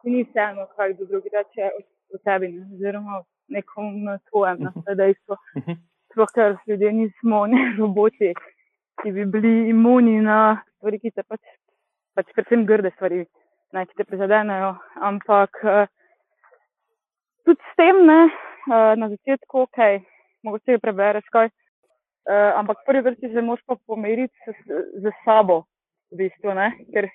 ni 0.04 0.24
vseeno, 0.24 0.68
kaj 0.76 0.94
do 0.94 1.04
drugi 1.10 1.32
reče 1.32 1.70
o 2.14 2.18
tebi, 2.24 2.52
ne? 2.52 2.66
oziroma 2.74 3.22
nekom 3.48 4.02
na 4.04 4.18
tvojem, 4.30 4.60
na 4.60 4.72
vse 4.76 4.94
dejstvo. 4.94 5.38
Sploh, 6.12 6.30
ker 6.34 6.56
ljudje 6.66 6.92
nismo 6.92 7.46
ne 7.46 7.62
roboti, 7.78 8.32
ki 9.02 9.12
bi 9.12 9.24
bili 9.24 9.68
imuni 9.68 10.20
na 10.24 10.62
stvari, 10.76 11.00
ki 11.00 11.10
te 11.16 11.24
pač, 11.28 11.42
pač 12.14 12.30
predvsem 12.36 12.64
grde 12.68 12.92
stvari, 12.94 13.24
ne, 13.72 13.84
ki 13.88 13.98
te 13.98 14.06
prizadenejo. 14.08 14.76
Ampak 15.10 15.60
tudi 17.46 17.62
s 17.62 17.78
tem, 17.78 18.02
ne, 18.06 18.20
uh, 18.26 18.92
na 18.98 19.08
začetku, 19.14 19.64
ok, 19.68 19.78
mogoče 20.46 20.76
jo 20.76 20.82
prebereš 20.82 21.30
kaj, 21.34 21.48
uh, 21.48 22.58
ampak 22.58 22.82
prvi 22.86 23.04
vrsti 23.06 23.32
se 23.32 23.42
moraš 23.42 23.62
pa 23.66 23.78
pomeriti 23.86 24.56
z 25.02 25.14
sabo, 25.24 25.62
v 26.12 26.22
bistvu, 26.24 26.54
ne, 26.58 26.70
ker 26.94 27.08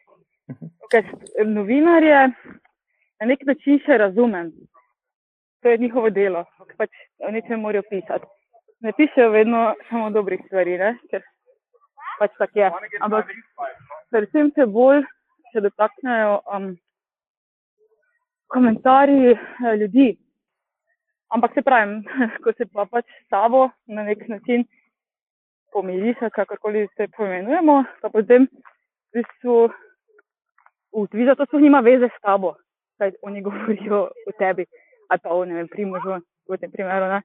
okay, 0.87 1.03
novinarje 1.45 2.27
na 3.21 3.29
nek 3.29 3.43
način 3.47 3.79
še 3.85 3.97
razumem. 4.01 4.51
To 5.61 5.69
je 5.69 5.77
njihovo 5.77 6.09
delo, 6.09 6.45
ki 6.69 6.77
pač 6.77 7.01
o 7.21 7.31
nečem 7.31 7.61
morajo 7.61 7.85
pisati. 7.89 8.25
Ne 8.81 8.93
pišejo 8.97 9.29
vedno 9.29 9.75
samo 9.89 10.09
dobrih 10.09 10.41
stvari, 10.47 10.77
ne? 10.81 10.95
ker 11.11 11.21
pač 12.19 12.33
tako 12.39 12.59
je. 12.59 12.71
Ampak 13.05 13.29
predvsem 14.09 14.49
se 14.55 14.65
bolj 14.65 15.03
se 15.51 15.61
dotaknejo 15.61 16.39
um, 16.55 16.71
komentarji 18.53 19.31
eh, 19.31 19.75
ljudi. 19.79 20.09
Ampak 21.31 21.53
se 21.53 21.61
pravi, 21.61 22.03
ko 22.43 22.53
se 22.57 22.67
pa 22.73 22.85
pač 22.85 23.05
sabo 23.29 23.69
na 23.87 24.03
nek 24.03 24.27
način 24.27 24.65
pomiriš, 25.73 26.17
kakorkoli 26.35 26.87
se 26.97 27.07
pomenujemo, 27.17 27.83
pa 28.01 28.09
potem 28.09 28.47
v 29.11 29.19
bistvu 29.19 29.69
utvija, 30.91 31.35
to 31.35 31.45
sploh 31.45 31.61
nima 31.61 31.79
veze 31.79 32.09
s 32.11 32.21
tabo, 32.21 32.55
kaj 32.99 33.15
oni 33.21 33.41
govorijo 33.47 34.09
o 34.27 34.31
tebi. 34.39 34.65
ali 35.11 35.19
pa 35.23 35.29
o 35.29 35.45
ne 35.45 35.53
vem, 35.53 35.67
primožu, 35.67 36.21
v 36.49 36.57
tem 36.57 36.71
primeru, 36.71 37.07
ne. 37.11 37.21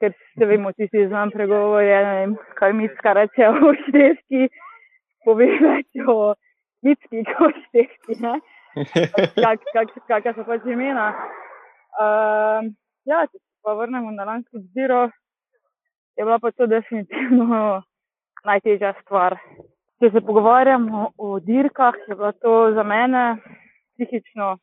ker 0.00 0.14
se 0.38 0.46
vemo, 0.46 0.72
ti 0.72 0.88
si 0.90 1.06
znam 1.06 1.30
pregovor, 1.30 1.82
je, 1.82 1.98
ne 2.04 2.14
vem, 2.20 2.32
kaj 2.58 2.72
mitska 2.72 3.12
reče 3.12 3.48
o 3.66 3.74
števki, 3.84 4.48
pove 5.24 5.46
več 5.46 6.02
o 6.06 6.34
mitski 6.82 7.22
kot 7.30 7.54
števki, 7.68 8.18
ne. 8.24 8.40
Kak, 8.74 9.60
kak, 9.74 9.88
kakšna 10.08 10.32
so 10.36 10.44
pač 10.48 10.64
imena. 10.64 11.10
Uh, 11.92 12.70
ja, 13.04 13.24
če 13.28 13.36
se 13.36 13.48
pa 13.64 13.74
vrnemo 13.76 14.12
na 14.14 14.24
lansko 14.24 14.62
zbiro, 14.62 15.10
je 16.16 16.24
bila 16.24 16.38
pa 16.40 16.52
to 16.56 16.66
definitivno 16.66 17.82
najtežja 18.48 18.94
stvar. 19.02 19.36
Če 20.00 20.10
se 20.14 20.24
pogovarjamo 20.24 21.12
o 21.18 21.38
dirkah, 21.40 21.98
je 22.08 22.16
bila 22.16 22.32
to 22.32 22.72
za 22.74 22.82
mene 22.82 23.36
psihično 23.94 24.56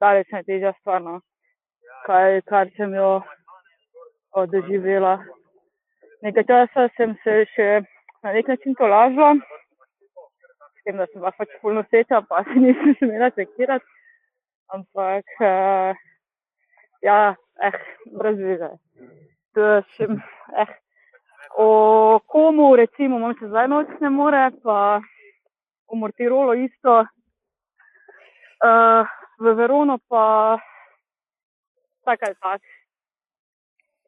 daleč 0.00 0.32
najtežja 0.32 0.72
stvar, 0.80 1.04
no. 1.04 1.20
kaj, 2.06 2.40
kar 2.48 2.72
sem 2.76 2.96
jo 2.96 3.20
doživela. 4.48 5.18
Nekaj 6.24 6.44
časa 6.48 6.88
sem 6.96 7.12
se 7.24 7.44
še 7.52 7.68
na 8.24 8.32
nek 8.32 8.48
način 8.48 8.74
tolažila, 8.76 9.34
tem, 10.90 10.98
da 10.98 11.06
sem 11.06 11.20
bila 11.20 11.32
pač 11.32 11.50
polno 11.62 11.84
seča, 11.90 12.22
pa 12.26 12.42
se 12.44 12.58
nisem 12.58 12.94
smela 12.98 13.30
čekirati, 13.30 13.86
ampak 14.74 15.26
uh, 15.40 15.94
ja, 17.02 17.36
eh, 17.62 17.78
brez 18.18 18.38
veze. 18.38 18.70
Eh, 19.56 20.74
o 21.58 22.18
komu, 22.26 22.76
recimo, 22.76 23.18
imam 23.18 23.34
se 23.38 23.48
zdaj 23.48 23.68
noč 23.68 23.88
ne 24.00 24.10
more, 24.10 24.50
pa 24.62 25.00
o 25.86 25.96
Mortirolo 25.96 26.54
isto. 26.54 27.04
Uh, 28.60 29.08
v 29.40 29.54
Verono 29.56 29.96
pa 30.08 30.58
tako 32.04 32.24
ali 32.26 32.36
tako. 32.40 32.64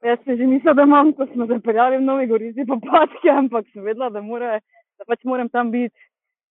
Jaz 0.02 0.18
se 0.24 0.36
že 0.36 0.46
nisem, 0.46 0.76
da 0.76 0.82
imam, 0.82 1.12
ko 1.14 1.26
smo 1.26 1.46
zapeljali 1.46 1.96
v 1.96 2.04
Novi 2.04 2.26
Gorici 2.26 2.66
po 2.66 2.76
Patke, 2.76 3.30
ampak 3.30 3.64
sem 3.72 3.82
vedela, 3.82 4.10
da, 4.10 4.20
more, 4.20 4.60
da 4.98 5.06
pač 5.08 5.24
moram 5.24 5.48
tam 5.48 5.70
biti, 5.70 5.94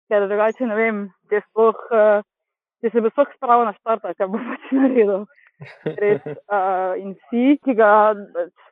ker 0.10 0.28
drugače 0.28 0.68
ne 0.68 0.78
vem, 0.78 1.02
če, 1.32 1.44
sploh, 1.50 1.84
uh, 1.94 2.26
če 2.82 2.94
se 2.94 3.04
bo 3.04 3.12
sploh 3.14 3.32
spravil 3.38 3.70
na 3.70 3.76
štart, 3.78 4.10
kaj 4.18 4.32
bo 4.32 4.42
pač 4.42 4.72
naredil. 4.76 5.26
Res, 5.86 6.24
uh, 6.26 6.96
in 7.02 7.16
vsi, 7.16 7.58
ki 7.64 7.76
ga 7.78 7.92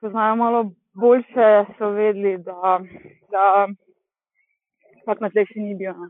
poznajo 0.02 0.38
malo 0.40 0.62
boljše, 0.98 1.50
so 1.78 1.92
vedeli, 1.96 2.38
da, 2.46 2.78
da 3.34 3.68
pač 5.06 5.22
na 5.24 5.32
tleh 5.34 5.50
še 5.50 5.64
ni 5.64 5.76
bil. 5.78 5.94
No. 5.94 6.10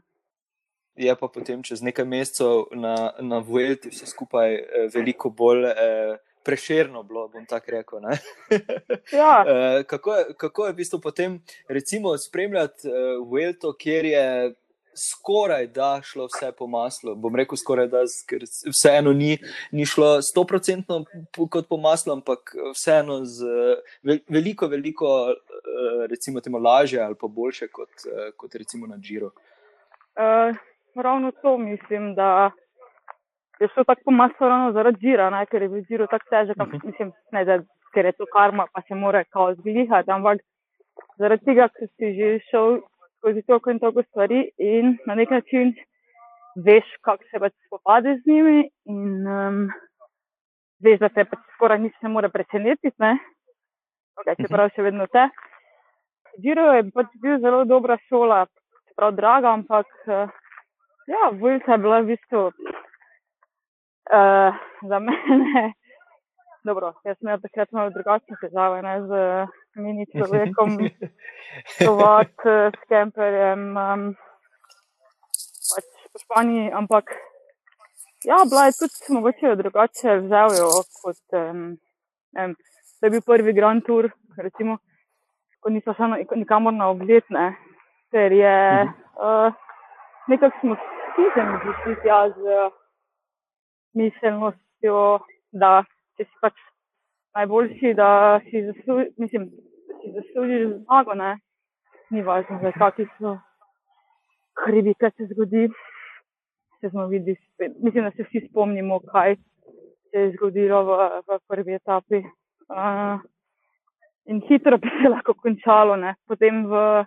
Je 0.98 1.14
pa 1.14 1.28
potem 1.30 1.62
čez 1.62 1.84
nekaj 1.86 2.08
mesecev 2.10 2.72
na, 2.74 3.14
na 3.22 3.38
Vuelti 3.46 3.92
vse 3.94 4.08
skupaj 4.10 4.56
eh, 4.56 4.88
veliko 4.94 5.30
bolj 5.30 5.68
eh, 5.70 6.16
preširno 6.48 7.04
bilo, 7.04 7.28
bom 7.28 7.46
tako 7.46 7.72
rekel. 7.72 8.08
ja. 9.20 9.34
eh, 9.48 9.84
kako, 9.84 10.16
je, 10.16 10.24
kako 10.38 10.66
je 10.66 10.74
v 10.74 10.76
bistvu 10.76 11.00
potem, 11.04 11.42
recimo, 11.68 12.18
spremljati 12.18 12.88
eh, 12.88 13.18
Vuelto, 13.30 13.74
kjer 13.78 14.06
je 14.06 14.26
skoraj 14.98 15.68
da 15.68 16.02
šlo 16.04 16.26
vse 16.26 16.52
po 16.58 16.68
maslu. 16.68 17.16
Bom 17.16 17.36
rekel 17.36 17.58
skoraj 17.58 17.88
da, 17.88 18.04
ker 18.30 18.44
vseeno 18.74 19.14
ni, 19.14 19.38
ni 19.72 19.86
šlo 19.86 20.22
stoprocentno 20.22 21.04
kot 21.50 21.70
po 21.70 21.78
maslu, 21.78 22.14
ampak 22.18 22.56
vseeno 22.74 23.20
z 23.26 23.46
veliko, 24.30 24.68
veliko, 24.68 25.12
eh, 25.32 26.08
recimo, 26.10 26.42
temu 26.42 26.58
lažje 26.58 27.02
ali 27.02 27.16
pa 27.22 27.28
boljše 27.28 27.68
kot, 27.68 27.90
eh, 28.06 28.32
kot 28.38 28.56
recimo 28.56 28.88
na 28.88 28.98
Džiru. 28.98 29.32
Uh, 30.18 30.56
ravno 30.96 31.32
to 31.32 31.58
mislim, 31.58 32.16
da 32.16 32.52
je 33.60 33.68
šlo 33.74 33.84
tako 33.84 34.02
po 34.06 34.12
maslu 34.12 34.48
ravno 34.48 34.72
zaradi 34.72 34.98
Džira, 34.98 35.30
ne? 35.30 35.46
ker 35.46 35.62
je 35.62 35.70
bil 35.70 35.82
Džiro 35.82 36.08
tako 36.08 36.26
težek, 36.30 36.58
uh 36.58 36.68
-huh. 36.68 36.86
mislim, 36.86 37.12
ne, 37.32 37.46
da, 37.46 37.60
ker 37.94 38.06
je 38.06 38.12
to 38.12 38.26
karma, 38.34 38.68
pa 38.74 38.82
se 38.82 38.96
mora 38.96 39.24
kao 39.24 39.56
zglihati, 39.56 40.12
ampak 40.12 40.42
zaradi 41.18 41.46
tega, 41.46 41.70
ker 41.70 41.88
si 41.88 42.14
že 42.18 42.40
šel 42.50 42.80
skozi 43.18 43.42
toliko 43.48 43.72
in 43.72 43.80
toliko 43.80 44.04
stvari 44.04 44.40
in 44.58 44.98
na 45.06 45.16
nek 45.16 45.30
način 45.30 45.74
veš, 46.66 46.86
kako 47.02 47.24
se 47.32 47.40
pač 47.40 47.54
spopade 47.68 48.18
z 48.18 48.22
njimi 48.32 48.70
in 48.86 49.28
um, 49.28 49.70
veš, 50.84 51.00
da 51.00 51.10
te 51.10 51.26
pač 51.26 51.40
skoraj 51.56 51.80
nič 51.82 51.96
ne 52.02 52.10
more 52.10 52.30
presenetiti, 52.34 52.96
ne? 53.00 53.18
Okay, 54.18 54.36
čeprav 54.42 54.70
še 54.74 54.82
vedno 54.82 55.06
te. 55.14 55.28
Giro 56.42 56.66
je 56.74 56.84
pač 56.94 57.08
bil 57.22 57.40
zelo 57.42 57.66
dobra 57.70 57.98
šola, 58.10 58.46
čeprav 58.90 59.12
draga, 59.18 59.54
ampak 59.54 59.90
uh, 60.10 60.30
ja, 61.08 61.30
Vojka 61.38 61.72
je 61.76 61.84
bila 61.84 62.02
v 62.02 62.14
bistvu 62.14 62.42
uh, 64.14 64.50
za 64.90 64.98
mene. 65.06 65.74
Dobro, 66.68 66.88
jaz 67.06 67.16
sem 67.16 67.28
imel 67.30 67.40
takrat 67.40 67.70
malo 67.72 67.92
drugačne 67.96 68.36
težave 68.42 68.82
ne, 68.84 68.96
z 69.08 69.20
mini 69.80 70.04
človekom, 70.12 70.74
sovat 71.78 72.44
s 72.76 72.82
kemperjem, 72.92 73.64
um, 73.84 74.04
pač 75.70 75.88
po 76.12 76.24
Španiji, 76.26 76.66
ampak 76.82 77.16
ja, 78.28 78.42
bila 78.52 78.68
je 78.68 78.76
tudi 78.82 79.16
mogoče 79.16 79.56
drugače 79.64 80.20
vzel 80.28 80.60
jo 80.60 80.70
kot, 81.00 81.24
um, 81.40 81.64
um, 82.36 82.60
da 83.00 83.08
je 83.08 83.16
bil 83.16 83.24
prvi 83.32 83.56
Grand 83.56 83.88
Tour, 83.88 84.12
recimo, 84.36 84.82
ko 85.64 85.72
niso 85.72 85.96
še 85.96 86.14
nikamor 86.36 86.76
na 86.76 86.92
ogled, 86.92 87.32
ne, 87.32 87.50
ker 88.12 88.36
je 88.44 88.56
uh, 88.84 89.56
nekako 90.28 90.66
smo 90.66 90.82
stisnjeni 90.84 91.78
z 91.86 92.02
tja 92.04 92.24
z 92.36 92.64
miselnostjo, 93.96 95.22
da 95.56 95.78
če 96.18 96.26
si 96.26 96.40
pač 96.42 96.58
najboljši, 97.38 97.94
da 97.98 98.10
si 98.48 98.64
zaslužiš, 98.66 99.12
mislim, 99.22 99.50
si 100.02 100.14
zaslužiš 100.16 100.66
zmago, 100.80 101.14
ne? 101.14 101.38
ni 102.10 102.24
važno, 102.24 102.60
za 102.64 102.72
kakšni 102.72 103.06
so 103.18 103.36
hribi, 104.64 104.94
kaj 104.96 105.12
se 105.18 105.28
zgodi. 105.34 105.68
Se 106.80 106.90
smo 106.90 107.08
videli, 107.12 107.36
mislim, 107.84 108.06
da 108.06 108.12
se 108.12 108.24
vsi 108.24 108.46
spomnimo, 108.50 109.00
kaj 109.12 109.36
se 110.12 110.22
je 110.22 110.32
zgodilo 110.36 110.84
v, 110.88 110.98
v 111.28 111.40
prvi 111.50 111.76
etapi. 111.76 112.22
Uh, 112.68 113.20
in 114.26 114.42
hitro 114.48 114.78
bi 114.78 114.92
se 115.02 115.10
lahko 115.10 115.34
končalo, 115.34 115.96
ne? 115.96 116.16
potem 116.28 116.66
v 116.70 117.06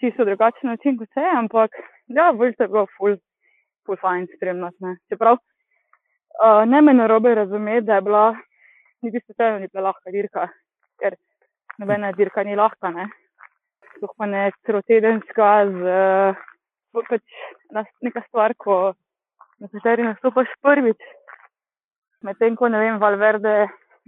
čisto 0.00 0.24
drugačen 0.24 0.70
način, 0.70 0.98
kot 0.98 1.08
se 1.14 1.20
je, 1.20 1.32
ampak 1.36 1.70
ja, 2.06 2.30
vrš 2.30 2.54
je 2.60 2.68
bilo 2.68 2.86
ful, 2.96 3.16
ful 3.86 4.00
fajn 4.00 4.26
spremljati. 4.36 4.96
Čeprav 5.08 5.38
Uh, 6.34 6.64
ne 6.66 6.80
me 6.82 6.94
narobe 6.94 7.34
razumeti, 7.34 7.86
da 7.86 7.94
je 7.94 8.00
bila 8.00 8.24
niti 9.02 9.20
slučajno 9.26 9.58
ni 9.58 9.68
bila 9.72 9.84
lahka 9.88 10.10
dirka, 10.10 10.48
ker 10.98 11.16
nobena 11.78 12.12
dirka 12.12 12.42
ni 12.42 12.56
lahka. 12.56 12.90
Sploh 13.94 14.14
pa 14.18 14.26
ne 14.26 14.50
celotedenska, 14.66 15.50
z 15.70 15.82
pač 16.94 17.22
neka 18.02 18.22
stvar, 18.28 18.54
ko 18.58 18.94
na 19.60 19.68
kateri 19.68 20.06
nastopaš 20.06 20.50
prvič. 20.62 20.98
Medtem 22.24 22.56
ko 22.56 22.68
ne 22.72 22.80
vem, 22.80 22.98
Valverde, 22.98 23.54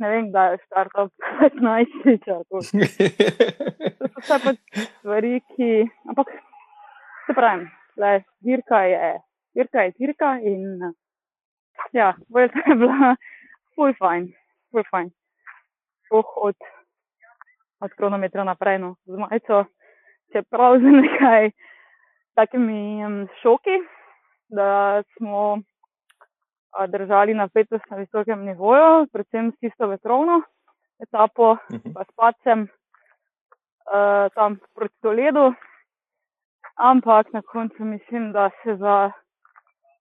ne 0.02 0.10
vem, 0.10 0.30
da 0.32 0.50
je 0.52 0.60
startup 0.64 1.12
15 1.40 2.24
čas. 2.24 2.44
To 2.48 2.62
so 2.62 4.20
vse 4.22 4.38
pač 4.44 4.60
stvari, 4.98 5.40
ki, 5.54 5.70
ampak 6.10 6.32
se 7.26 7.36
pravim, 7.36 7.66
le, 8.00 8.12
dirka 8.40 8.82
je, 8.88 9.12
dirka 9.54 9.86
je 9.86 9.94
dirka 10.00 10.36
in 10.40 10.94
ja, 11.92 12.14
Vuelta 12.28 12.58
je 12.66 12.74
bila 12.82 13.16
full 13.74 13.94
fajn, 13.98 14.32
full 14.70 14.84
fajn. 14.90 15.10
Sploh 16.06 16.36
od, 16.36 16.56
od 17.80 17.92
kronometra 17.98 18.44
naprej, 18.44 18.78
no, 18.78 18.94
z 19.04 19.18
majico, 19.18 19.64
čeprav 20.32 20.78
z 20.78 20.92
nekaj 21.00 21.50
takimi 22.34 23.04
um, 23.04 23.26
šoki, 23.42 23.80
da 24.48 25.02
smo 25.16 25.58
a, 26.72 26.86
držali 26.86 27.34
napetost 27.34 27.84
na 27.90 27.96
visokem 27.96 28.44
nivoju, 28.44 29.06
predvsem 29.12 29.52
s 29.52 29.58
tisto 29.58 29.86
vetrovno 29.86 30.42
etapo, 31.02 31.50
uh 31.52 31.58
-huh. 31.68 31.94
pa 31.94 32.04
s 32.04 32.12
pacem 32.16 32.60
uh, 32.62 34.32
tam 34.34 34.58
proti 34.74 34.94
Toledu. 35.02 35.54
Ampak 36.76 37.32
na 37.32 37.42
koncu 37.42 37.84
mislim, 37.84 38.32
da 38.32 38.50
se 38.62 38.76
za 38.76 39.10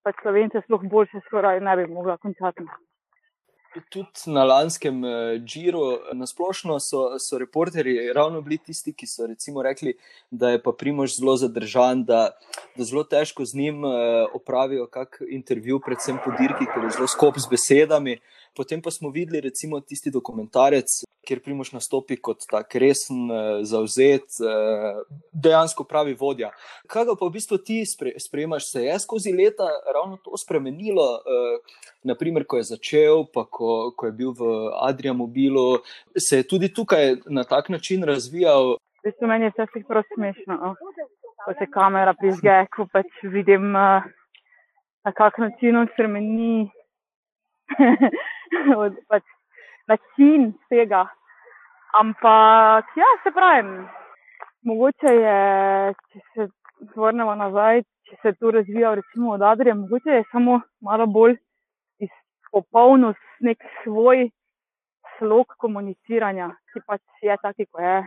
pač 0.05 0.21
slovence 0.21 0.61
sploh 0.65 0.83
boljše 0.91 1.23
skoraj 1.27 1.61
ne 1.65 1.77
bi 1.79 1.87
mogla 1.91 2.17
končati. 2.21 2.67
Tudi 3.91 4.31
na 4.31 4.45
lanskem 4.47 5.01
Džiru, 5.43 5.79
uh, 5.79 6.11
na 6.15 6.27
splošno 6.29 6.77
so, 6.79 7.17
so 7.19 7.39
reporterji 7.41 8.13
ravno 8.15 8.39
bili 8.41 8.57
tisti, 8.57 8.93
ki 8.95 9.07
so 9.07 9.27
rekli, 9.63 9.97
da 10.31 10.53
je 10.53 10.61
pa 10.63 10.71
Primož 10.71 11.17
zelo 11.17 11.35
zadržan, 11.35 12.05
da, 12.07 12.21
da 12.77 12.87
zelo 12.87 13.03
težko 13.03 13.43
z 13.45 13.59
njim 13.59 13.83
uh, 13.83 13.91
opravijo 14.33 14.87
kak 14.87 15.19
intervju, 15.27 15.81
predvsem 15.83 16.21
po 16.23 16.31
dirki, 16.39 16.69
ker 16.71 16.87
je 16.87 16.95
zelo 16.95 17.09
skop 17.11 17.35
z 17.39 17.51
besedami. 17.51 18.19
Potem 18.55 18.81
pa 18.81 18.91
smo 18.91 19.09
videli 19.09 19.41
recimo 19.41 19.79
tisti 19.79 20.11
dokumentarec 20.11 21.03
kjer 21.25 21.41
Primoš 21.43 21.71
nastopi 21.73 22.17
kot 22.21 22.45
tak 22.49 22.75
resen, 22.81 23.27
zauzet, 23.65 24.37
dejansko 25.33 25.85
pravi 25.89 26.15
vodja. 26.19 26.51
Kaj 26.91 27.09
pa 27.11 27.25
v 27.25 27.33
bistvu 27.35 27.57
ti 27.57 27.81
sprejemaš, 27.85 28.69
se 28.71 28.85
je 28.85 28.97
skozi 29.03 29.33
leta 29.33 29.67
ravno 29.93 30.19
to 30.23 30.37
spremenilo? 30.37 31.07
Naprimer, 32.05 32.45
ko 32.45 32.61
je 32.61 32.69
začel, 32.75 33.25
pa 33.33 33.45
ko, 33.49 33.91
ko 33.97 34.09
je 34.09 34.13
bil 34.13 34.35
v 34.37 34.51
Adrija 34.85 35.13
Mobilu, 35.13 35.81
se 36.17 36.41
je 36.41 36.47
tudi 36.47 36.69
tukaj 36.73 37.17
na 37.25 37.43
tak 37.43 37.69
način 37.73 38.05
razvijal. 38.05 38.75
V 39.01 39.09
bistvu 39.09 39.29
meni 39.29 39.49
je 39.49 39.55
vse 39.57 39.83
prav 39.87 40.05
smešno, 40.13 40.59
no? 40.61 40.75
ko 41.45 41.53
se 41.53 41.65
kamera 41.69 42.13
prižge, 42.17 42.63
ko 42.73 42.87
pač 42.89 43.09
vidim, 43.21 43.71
na 43.73 45.11
kak 45.13 45.37
način 45.37 45.77
on 45.77 45.89
spremeni. 45.93 46.69
pač 49.09 49.23
način 49.87 50.53
tega. 50.69 51.05
Ampak, 51.99 52.85
ja, 52.99 53.09
se 53.23 53.31
pravi, 53.31 53.85
mogoče 54.67 55.11
je, 55.15 55.93
če 56.11 56.19
se 56.33 56.47
vrnemo 56.95 57.35
nazaj, 57.39 57.83
če 58.09 58.17
se 58.21 58.27
je 58.33 58.35
to 58.39 58.51
razvijalo, 58.51 58.95
recimo 58.99 59.31
od 59.31 59.41
Adrija, 59.41 59.75
mogoče 59.75 60.17
je 60.17 60.25
samo 60.31 60.59
malo 60.81 61.05
bolj 61.05 61.37
izpopolnil 62.03 63.13
nek 63.39 63.63
svoj 63.83 64.29
slog 65.17 65.55
komuniciranja, 65.57 66.49
ki 66.73 66.83
pač 66.87 67.01
je 67.23 67.37
taki, 67.41 67.65
ko 67.71 67.81
je 67.81 67.97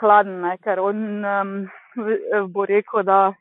hladen, 0.00 0.40
ne? 0.46 0.56
ker 0.64 0.80
on 0.80 1.24
um, 1.24 1.54
bo 2.54 2.64
rekel, 2.66 3.04
da 3.04 3.34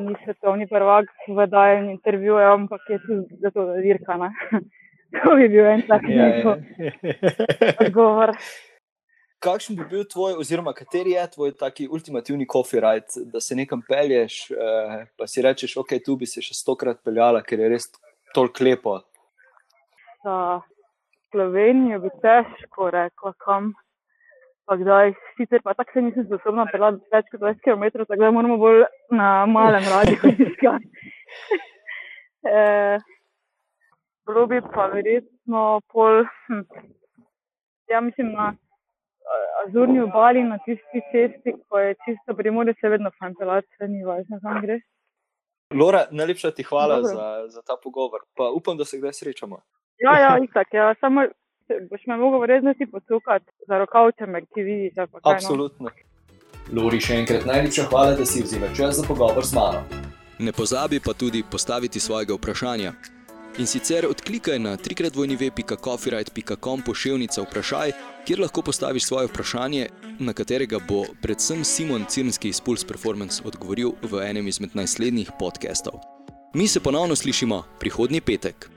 ni 0.00 0.16
svetovni 0.24 0.66
prvak 0.68 1.10
v 1.28 1.46
dajanju 1.46 1.90
intervjuja, 1.98 2.54
ampak 2.54 2.88
je 2.88 2.98
tudi 3.04 3.40
za 3.42 3.50
to, 3.50 3.66
da 3.68 3.82
dirka. 3.84 4.16
To 5.24 5.36
bi 5.36 5.48
bil 5.48 5.66
en 5.66 5.82
tak 5.88 6.02
ja, 6.08 6.26
ja. 6.26 6.56
odgovor. 7.80 8.34
Kakšen 9.40 9.76
bi 9.78 9.86
bil 9.88 10.04
tvoj, 10.04 10.36
oziroma 10.38 10.74
kateri 10.76 11.14
je 11.16 11.26
tvoj 11.34 11.54
taki 11.56 11.88
ultimativni 11.88 12.46
coffee 12.52 12.80
ride, 12.84 13.24
da 13.32 13.40
se 13.40 13.56
nekam 13.56 13.82
pelješ, 13.88 14.50
eh, 14.50 15.06
pa 15.16 15.26
si 15.26 15.42
rečeš, 15.42 15.76
ok, 15.80 15.96
tu 16.04 16.16
bi 16.20 16.28
se 16.28 16.44
še 16.44 16.54
stokrat 16.54 17.00
peljala, 17.04 17.40
ker 17.42 17.62
je 17.64 17.70
res 17.72 17.88
toliko 18.36 18.64
lepo. 18.64 18.98
Za 20.24 20.34
Slovenijo 21.32 22.02
bi 22.02 22.10
težko 22.22 22.90
rekla, 22.92 23.32
kam. 23.44 23.72
Pa 24.68 24.76
kdaj, 24.78 25.14
sicer 25.38 25.62
pa 25.64 25.72
tako 25.74 25.96
se 25.96 26.02
nisem 26.04 26.26
sposobna 26.28 26.66
peljati 26.70 27.00
več 27.10 27.30
kot 27.32 27.40
20 27.40 27.64
km, 27.64 28.04
tako 28.04 28.20
da 28.20 28.30
moramo 28.30 28.58
bolj 28.60 28.84
na 29.10 29.30
malem 29.50 29.88
radiju 29.90 30.34
iskati. 30.46 31.08
eh, 32.52 33.08
bilo 34.30 34.46
bi 34.46 34.60
pa 34.74 34.86
verjetno 34.86 35.80
pol. 35.92 36.24
Hm. 36.46 36.64
Ja, 37.90 38.00
mislim 38.00 38.32
na 38.32 38.54
Azurni 39.66 40.00
obali, 40.00 40.42
na 40.42 40.58
tisti 40.58 41.00
cesti, 41.12 41.54
ko 41.68 41.78
je 41.78 41.94
čisto 42.04 42.34
primorje, 42.36 42.74
se 42.80 42.88
vedno 42.88 43.10
fantalati, 43.18 43.68
se 43.78 43.88
ni 43.88 44.04
važno, 44.04 44.40
kam 44.42 44.62
greš. 44.62 44.82
Lora, 45.74 46.06
najlepša 46.10 46.50
ti 46.50 46.62
hvala 46.62 47.02
za, 47.02 47.26
za 47.48 47.62
ta 47.62 47.76
pogovor. 47.82 48.20
Pa 48.36 48.50
upam, 48.56 48.76
da 48.76 48.84
se 48.84 48.98
kdaj 48.98 49.12
srečamo. 49.12 49.60
Ja, 49.98 50.18
ja, 50.18 50.38
itak. 50.46 50.74
Ja, 50.74 50.94
samo 51.00 51.26
boš 51.90 52.06
me 52.06 52.16
mogel 52.16 52.46
resno 52.46 52.74
si 52.78 52.86
posukati 52.86 53.46
za 53.68 53.78
rokavče, 53.78 54.26
me 54.26 54.40
ti 54.40 54.62
vidiš. 54.62 54.96
No. 54.96 55.06
Absolutno. 55.22 55.88
No. 56.70 56.82
Lori, 56.82 57.00
še 57.00 57.14
enkrat 57.22 57.46
najlepša 57.46 57.84
hvala, 57.90 58.16
da 58.18 58.26
si 58.26 58.42
vzela 58.42 58.68
čas 58.76 59.00
za 59.00 59.06
pogovor 59.08 59.44
z 59.44 59.54
mano. 59.54 59.82
Ne 60.38 60.52
pozabi 60.52 61.00
pa 61.04 61.12
tudi 61.12 61.42
postaviti 61.50 62.00
svojega 62.00 62.34
vprašanja. 62.34 62.92
In 63.58 63.66
sicer 63.66 64.06
odklikaj 64.06 64.58
na 64.58 64.76
trikratvojnive.coffeeright.com 64.76 66.82
pošiljnica 66.86 67.42
vprašaj, 67.42 67.92
kjer 68.26 68.40
lahko 68.40 68.62
postaviš 68.62 69.04
svoje 69.04 69.26
vprašanje, 69.26 69.88
na 70.18 70.32
katerega 70.32 70.78
bo 70.88 71.04
predvsem 71.22 71.64
Simon 71.64 72.04
Cirnski 72.08 72.48
iz 72.48 72.60
Pulse 72.60 72.86
Performance 72.86 73.42
odgovoril 73.44 73.92
v 74.02 74.30
enem 74.30 74.48
izmed 74.48 74.70
naslednjih 74.74 75.30
podcastov. 75.38 75.92
Mi 76.54 76.68
se 76.68 76.80
ponovno 76.80 77.16
slišimo 77.16 77.64
prihodnji 77.78 78.20
petek. 78.20 78.70